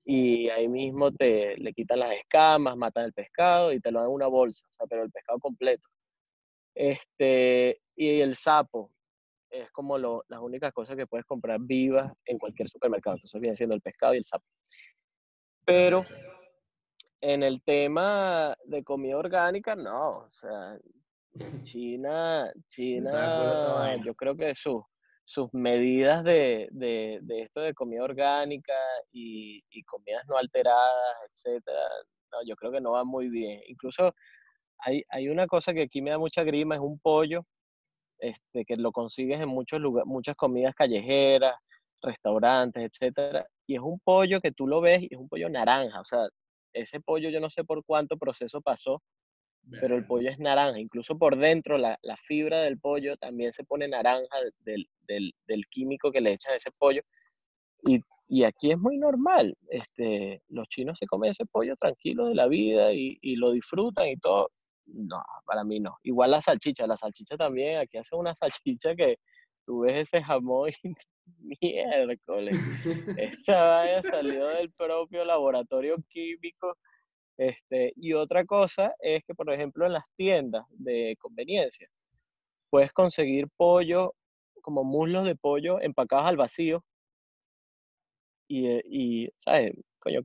[0.05, 4.09] y ahí mismo te le quitan las escamas, matan el pescado y te lo dan
[4.09, 5.89] en una bolsa, o sea, pero el pescado completo.
[6.75, 8.91] Este, y el sapo
[9.51, 13.17] es como lo- las únicas cosas que puedes comprar vivas en cualquier supermercado.
[13.17, 14.45] Entonces viene siendo el pescado y el sapo.
[15.65, 16.03] Pero
[17.21, 20.19] en el tema de comida orgánica, no.
[20.19, 20.77] O sea,
[21.63, 24.83] China, China, yo creo que sus,
[25.25, 28.75] sus medidas de, de, de esto de comida orgánica
[29.13, 31.81] y, y comidas no alteradas, etcétera,
[32.33, 33.61] no, yo creo que no va muy bien.
[33.69, 34.15] Incluso
[34.79, 37.45] hay, hay una cosa que aquí me da mucha grima, es un pollo,
[38.19, 41.57] este, que lo consigues en muchos lugares, muchas comidas callejeras,
[42.03, 46.01] restaurantes, etcétera, y es un pollo que tú lo ves y es un pollo naranja,
[46.01, 46.29] o sea,
[46.75, 49.03] ese pollo yo no sé por cuánto proceso pasó,
[49.81, 53.65] pero el pollo es naranja, incluso por dentro la, la fibra del pollo también se
[53.65, 57.03] pone naranja del, del, del, químico que le echan a ese pollo,
[57.87, 62.35] y, y, aquí es muy normal, este, los chinos se comen ese pollo tranquilo de
[62.35, 64.51] la vida y, y lo disfrutan y todo,
[64.87, 65.99] no, para mí no.
[66.03, 69.17] Igual la salchicha, la salchicha también, aquí hace una salchicha que
[69.65, 70.95] tú ves ese jamón y
[71.61, 72.57] miércoles.
[73.19, 76.77] Esta vaya salió del propio laboratorio químico.
[77.37, 81.89] Este, y otra cosa es que, por ejemplo, en las tiendas de conveniencia,
[82.71, 84.15] puedes conseguir pollo,
[84.63, 86.85] como muslos de pollo empacados al vacío.
[88.49, 89.73] Y, eh, y ¿sabes?
[89.99, 90.21] Coño,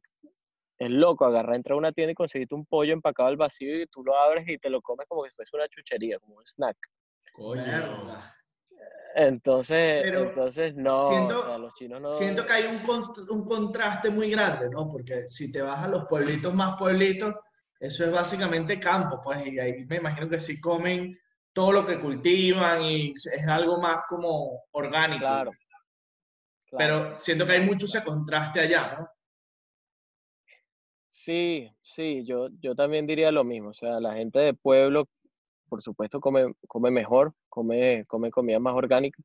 [0.78, 3.86] es loco, agarrar, entrar a una tienda y conseguirte un pollo empacado al vacío y
[3.88, 6.78] tú lo abres y te lo comes como si fuese una chuchería, como un snack.
[7.34, 8.39] Coño.
[9.16, 12.10] Entonces, entonces no, siento, los chinos no...
[12.10, 12.80] Siento que hay un,
[13.30, 14.88] un contraste muy grande, ¿no?
[14.90, 17.36] Porque si te vas a los pueblitos más pueblitos,
[17.80, 21.18] eso es básicamente campo, pues, y ahí me imagino que sí comen
[21.54, 25.20] todo lo que cultivan y es algo más como orgánico.
[25.20, 25.52] Claro.
[26.70, 26.78] claro.
[26.78, 29.08] Pero siento que hay mucho ese contraste allá, ¿no?
[31.10, 33.70] Sí, sí, yo, yo también diría lo mismo.
[33.70, 35.10] O sea, la gente de pueblo,
[35.68, 39.22] por supuesto, come, come mejor, come, come comida más orgánica.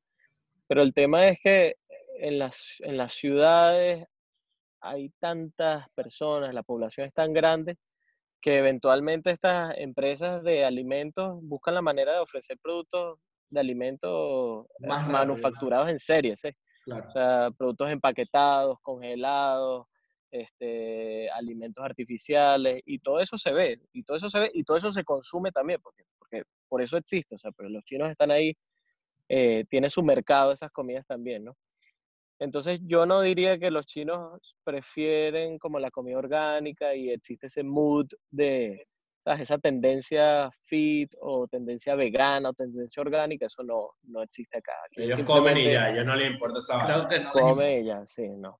[0.66, 1.76] Pero el tema es que
[2.18, 4.06] en las, en las ciudades
[4.80, 7.76] hay tantas personas, la población es tan grande,
[8.40, 13.18] que eventualmente estas empresas de alimentos buscan la manera de ofrecer productos
[13.50, 16.48] de alimentos eh, manufacturados en serie, ¿sí?
[16.86, 19.86] O sea, productos empaquetados, congelados,
[20.30, 24.76] este, alimentos artificiales y todo eso se ve, y todo eso se ve, y todo
[24.76, 26.02] eso se consume también, porque,
[26.34, 28.56] porque por eso existe, o sea, pero los chinos están ahí,
[29.28, 31.56] eh, tiene su mercado esas comidas también, ¿no?
[32.40, 37.62] Entonces yo no diría que los chinos prefieren como la comida orgánica y existe ese
[37.62, 38.86] mood de,
[39.20, 39.42] ¿sabes?
[39.42, 44.72] Esa tendencia fit o tendencia vegana o tendencia orgánica, eso no, no existe acá.
[44.96, 48.04] ellos comen y ya, ellos no les importa esa Creo que no Comen y ya,
[48.06, 48.58] sí, no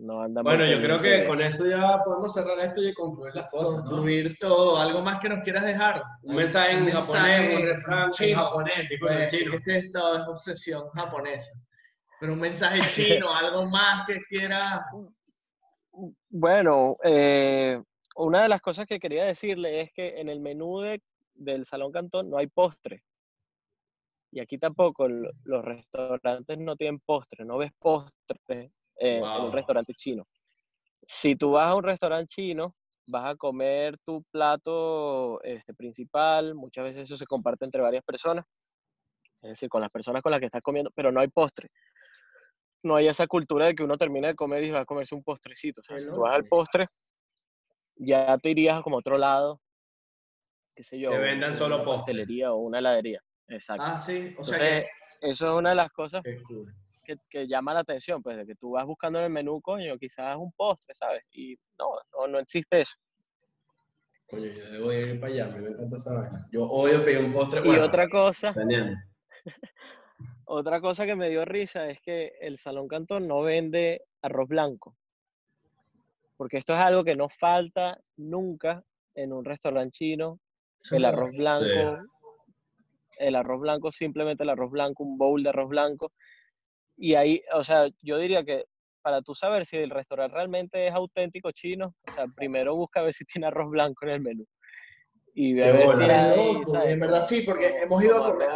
[0.00, 3.84] bueno, yo creo que con eso ya podemos cerrar esto y concluir las cosas.
[3.84, 4.78] Concluir todo.
[4.78, 6.02] ¿Algo más que nos quieras dejar?
[6.22, 9.54] Un mensaje en japonés, un refrán en japonés, tipo pues, chino.
[9.54, 11.60] Este es todo es obsesión japonesa.
[12.20, 14.84] Pero un mensaje chino, algo más que quieras.
[16.28, 17.82] Bueno, eh,
[18.14, 21.02] una de las cosas que quería decirle es que en el menú de,
[21.34, 23.02] del Salón Cantón no hay postre.
[24.30, 30.26] Y aquí tampoco, los restaurantes no tienen postre, no ves postre en un restaurante chino.
[31.02, 32.74] Si tú vas a un restaurante chino,
[33.06, 38.44] vas a comer tu plato este, principal, muchas veces eso se comparte entre varias personas,
[39.42, 41.70] es decir, con las personas con las que estás comiendo, pero no hay postre.
[42.82, 45.24] No hay esa cultura de que uno termina de comer y va a comerse un
[45.24, 45.80] postrecito.
[45.80, 46.86] O sea, si tú vas al postre,
[47.96, 49.60] ya te irías a como otro lado,
[50.76, 51.10] qué sé yo.
[51.10, 53.20] Te vendan solo una pastelería o una heladería.
[53.48, 53.84] Exacto.
[53.84, 54.34] Ah, sí.
[54.38, 54.86] O sea que...
[55.20, 56.22] Eso es una de las cosas
[57.28, 60.36] que, llama la atención, pues de que tú vas buscando en el menú, coño, quizás
[60.36, 61.22] un postre, ¿sabes?
[61.30, 62.94] Y no, no, no existe eso.
[64.28, 66.48] Coño, yo debo ir para allá, a mí me encanta esa vaina.
[66.52, 67.62] Yo odio pedir un postre.
[67.64, 68.54] Y otra cosa,
[70.44, 74.96] otra cosa que me dio risa es que el Salón Cantón no vende arroz blanco.
[76.36, 78.84] Porque esto es algo que no falta nunca
[79.14, 80.38] en un restaurante chino.
[80.92, 82.04] El arroz blanco,
[83.18, 86.12] el arroz blanco, simplemente el arroz blanco, un bowl de arroz blanco.
[86.98, 88.64] Y ahí, o sea, yo diría que
[89.02, 93.14] para tú saber si el restaurante realmente es auténtico chino, o sea, primero busca ver
[93.14, 94.44] si tiene arroz blanco en el menú.
[95.32, 98.48] Y a ver si hay, En verdad sí, porque hemos ido a comer,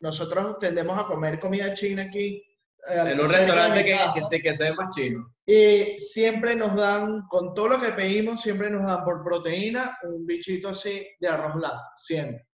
[0.00, 2.42] nosotros tendemos a comer comida china aquí.
[2.88, 3.98] Eh, en un restaurante que,
[4.30, 5.26] que, que sea más chino.
[5.44, 10.24] Y siempre nos dan, con todo lo que pedimos, siempre nos dan por proteína un
[10.24, 12.45] bichito así de arroz blanco, siempre.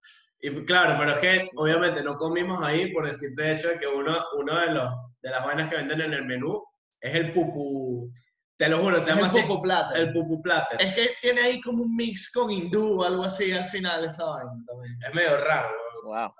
[0.41, 3.87] Y claro, pero es que obviamente no comimos ahí por el simple hecho de que
[3.87, 6.63] uno, uno de, los, de las vainas que venden en el menú
[6.99, 8.11] es el pupu.
[8.57, 9.95] Te lo juro, se llama el pupu plata.
[9.95, 10.77] El pupu plata.
[10.77, 14.25] Es que tiene ahí como un mix con hindú o algo así al final esa
[14.25, 14.97] vaina también.
[15.07, 15.69] Es medio raro.
[16.03, 16.33] Wow.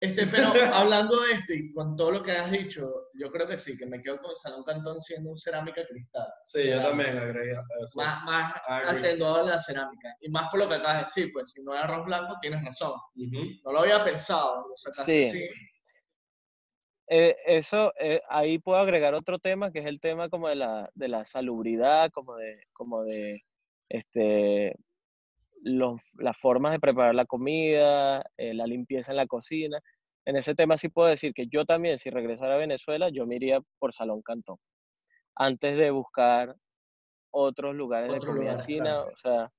[0.00, 3.56] Este, pero hablando de esto y con todo lo que has dicho, yo creo que
[3.56, 6.28] sí, que me quedo con Salón Cantón siendo un cerámica cristal.
[6.44, 7.96] Sí, yo también agregué eso.
[7.96, 10.16] Más, más a la cerámica.
[10.20, 12.64] Y más por lo que acabas de decir, pues si no es arroz blanco, tienes
[12.64, 12.92] razón.
[13.16, 15.28] No lo había pensado, lo sacaste Sí.
[15.28, 15.48] así.
[17.10, 20.90] Eh, eso, eh, ahí puedo agregar otro tema, que es el tema como de la,
[20.94, 23.44] de la salubridad, como de, como de
[23.88, 24.76] este,
[25.62, 29.80] los, las formas de preparar la comida, eh, la limpieza en la cocina.
[30.24, 33.36] En ese tema sí puedo decir que yo también, si regresara a Venezuela, yo me
[33.36, 34.58] iría por Salón Cantón,
[35.34, 36.54] antes de buscar
[37.30, 39.12] otros lugares de Otros comida china, claro.
[39.12, 39.52] o sea,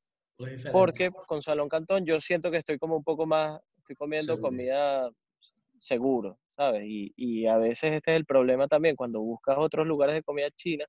[0.72, 5.10] porque con Salón Cantón yo siento que estoy como un poco más, estoy comiendo comida
[5.80, 6.84] seguro, ¿sabes?
[6.86, 10.50] Y, y a veces este es el problema también, cuando buscas otros lugares de comida
[10.52, 10.86] china,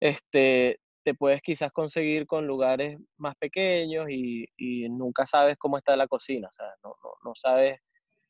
[0.00, 0.78] este,
[1.08, 6.06] te puedes quizás conseguir con lugares más pequeños y, y nunca sabes cómo está la
[6.06, 7.80] cocina, o sea, no, no, no sabes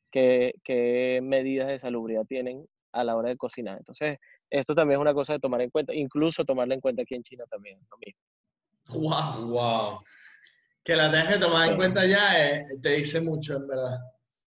[0.09, 3.77] qué, qué medidas de salubridad tienen a la hora de cocinar.
[3.79, 4.17] Entonces,
[4.49, 7.23] esto también es una cosa de tomar en cuenta, incluso tomarla en cuenta aquí en
[7.23, 9.09] China también, lo mismo.
[9.09, 9.49] Wow.
[9.49, 9.99] Wow.
[10.81, 13.97] Que la tengas que tomar en cuenta ya eh, te dice mucho, en verdad.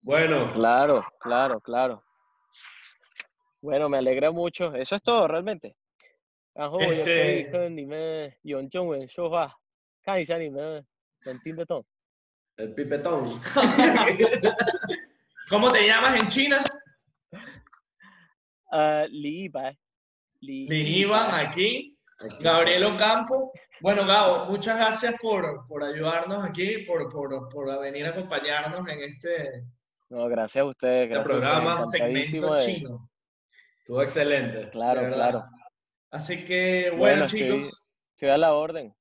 [0.00, 2.02] Bueno, Claro, claro, claro.
[3.60, 4.74] Bueno, me alegra mucho.
[4.74, 5.76] Eso es todo, realmente.
[6.53, 9.53] 然后我也可以 Este- 跟你们用中文说话，
[10.03, 10.85] 看一下你们
[11.25, 11.85] 能听得懂。
[12.57, 13.27] el pipetón.
[15.49, 16.63] ¿Cómo te llamas en China?
[18.71, 19.77] 呃， 李一白，
[20.39, 21.95] 李 Liniban aquí,
[22.41, 23.53] Gabriel Ocampo.
[23.79, 29.01] Bueno, Gabo, muchas gracias por, por ayudarnos aquí, por, por, por venir a acompañarnos en
[29.03, 29.61] este,
[30.09, 31.09] No, gracias a ustedes.
[31.09, 33.09] Gracias a ustedes, programa, encantadísimo segmento de- chino.
[33.79, 34.69] Estuvo excelente.
[34.71, 35.29] Claro, de verdad.
[35.29, 35.45] claro.
[36.12, 37.78] Así que, bueno, Bueno, estoy- chicos,
[38.12, 38.94] Estoy a la orden.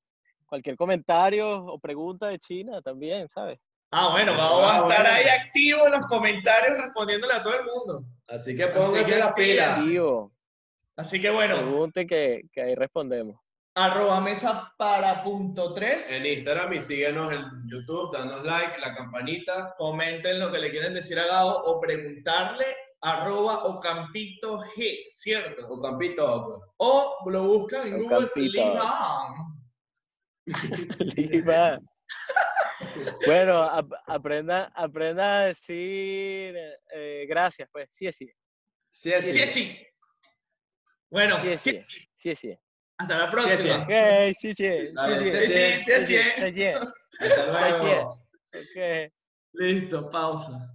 [0.47, 3.59] Cualquier comentario o pregunta de China también, ¿sabes?
[3.91, 5.16] ah, bueno, Gabo va a Ah, estar bueno.
[5.16, 8.03] ahí activo en los comentarios respondiéndole a todo el mundo.
[8.28, 9.78] Así que pónganse las pilas.
[9.80, 10.32] Activo.
[10.95, 13.38] Así que, bueno, Pregunte que, que ahí respondemos.
[13.76, 16.26] arroba mesa para punto En tres.
[16.26, 19.76] Instagram y síguenos en YouTube, danos like, la campanita.
[19.78, 22.66] Comenten lo que le quieren decir a Gabo o preguntarle
[23.01, 25.67] arroba Ocampito G, ¿cierto?
[25.67, 26.73] O Campito.
[26.77, 28.61] O lo buscan en Google Ocampito.
[28.63, 29.33] Liban.
[31.15, 31.79] Lima.
[33.25, 36.55] Bueno, ap- aprenda, aprenda a decir
[36.93, 37.87] eh, gracias, pues.
[37.91, 38.29] Sí, sí.
[38.89, 39.31] Sí, sí.
[39.33, 39.87] Sí, sí.
[41.09, 41.81] Bueno, Sí, sí,
[42.13, 42.35] sí.
[42.35, 42.57] Sí,
[42.97, 43.83] hasta la próxima.
[43.83, 44.69] Ok, sí, sí.
[44.69, 46.05] Sí, sí, sí.
[46.05, 46.65] sí, sí.
[47.19, 48.09] Hasta luego.
[48.53, 49.11] Ok.
[49.53, 50.73] Listo, pausa.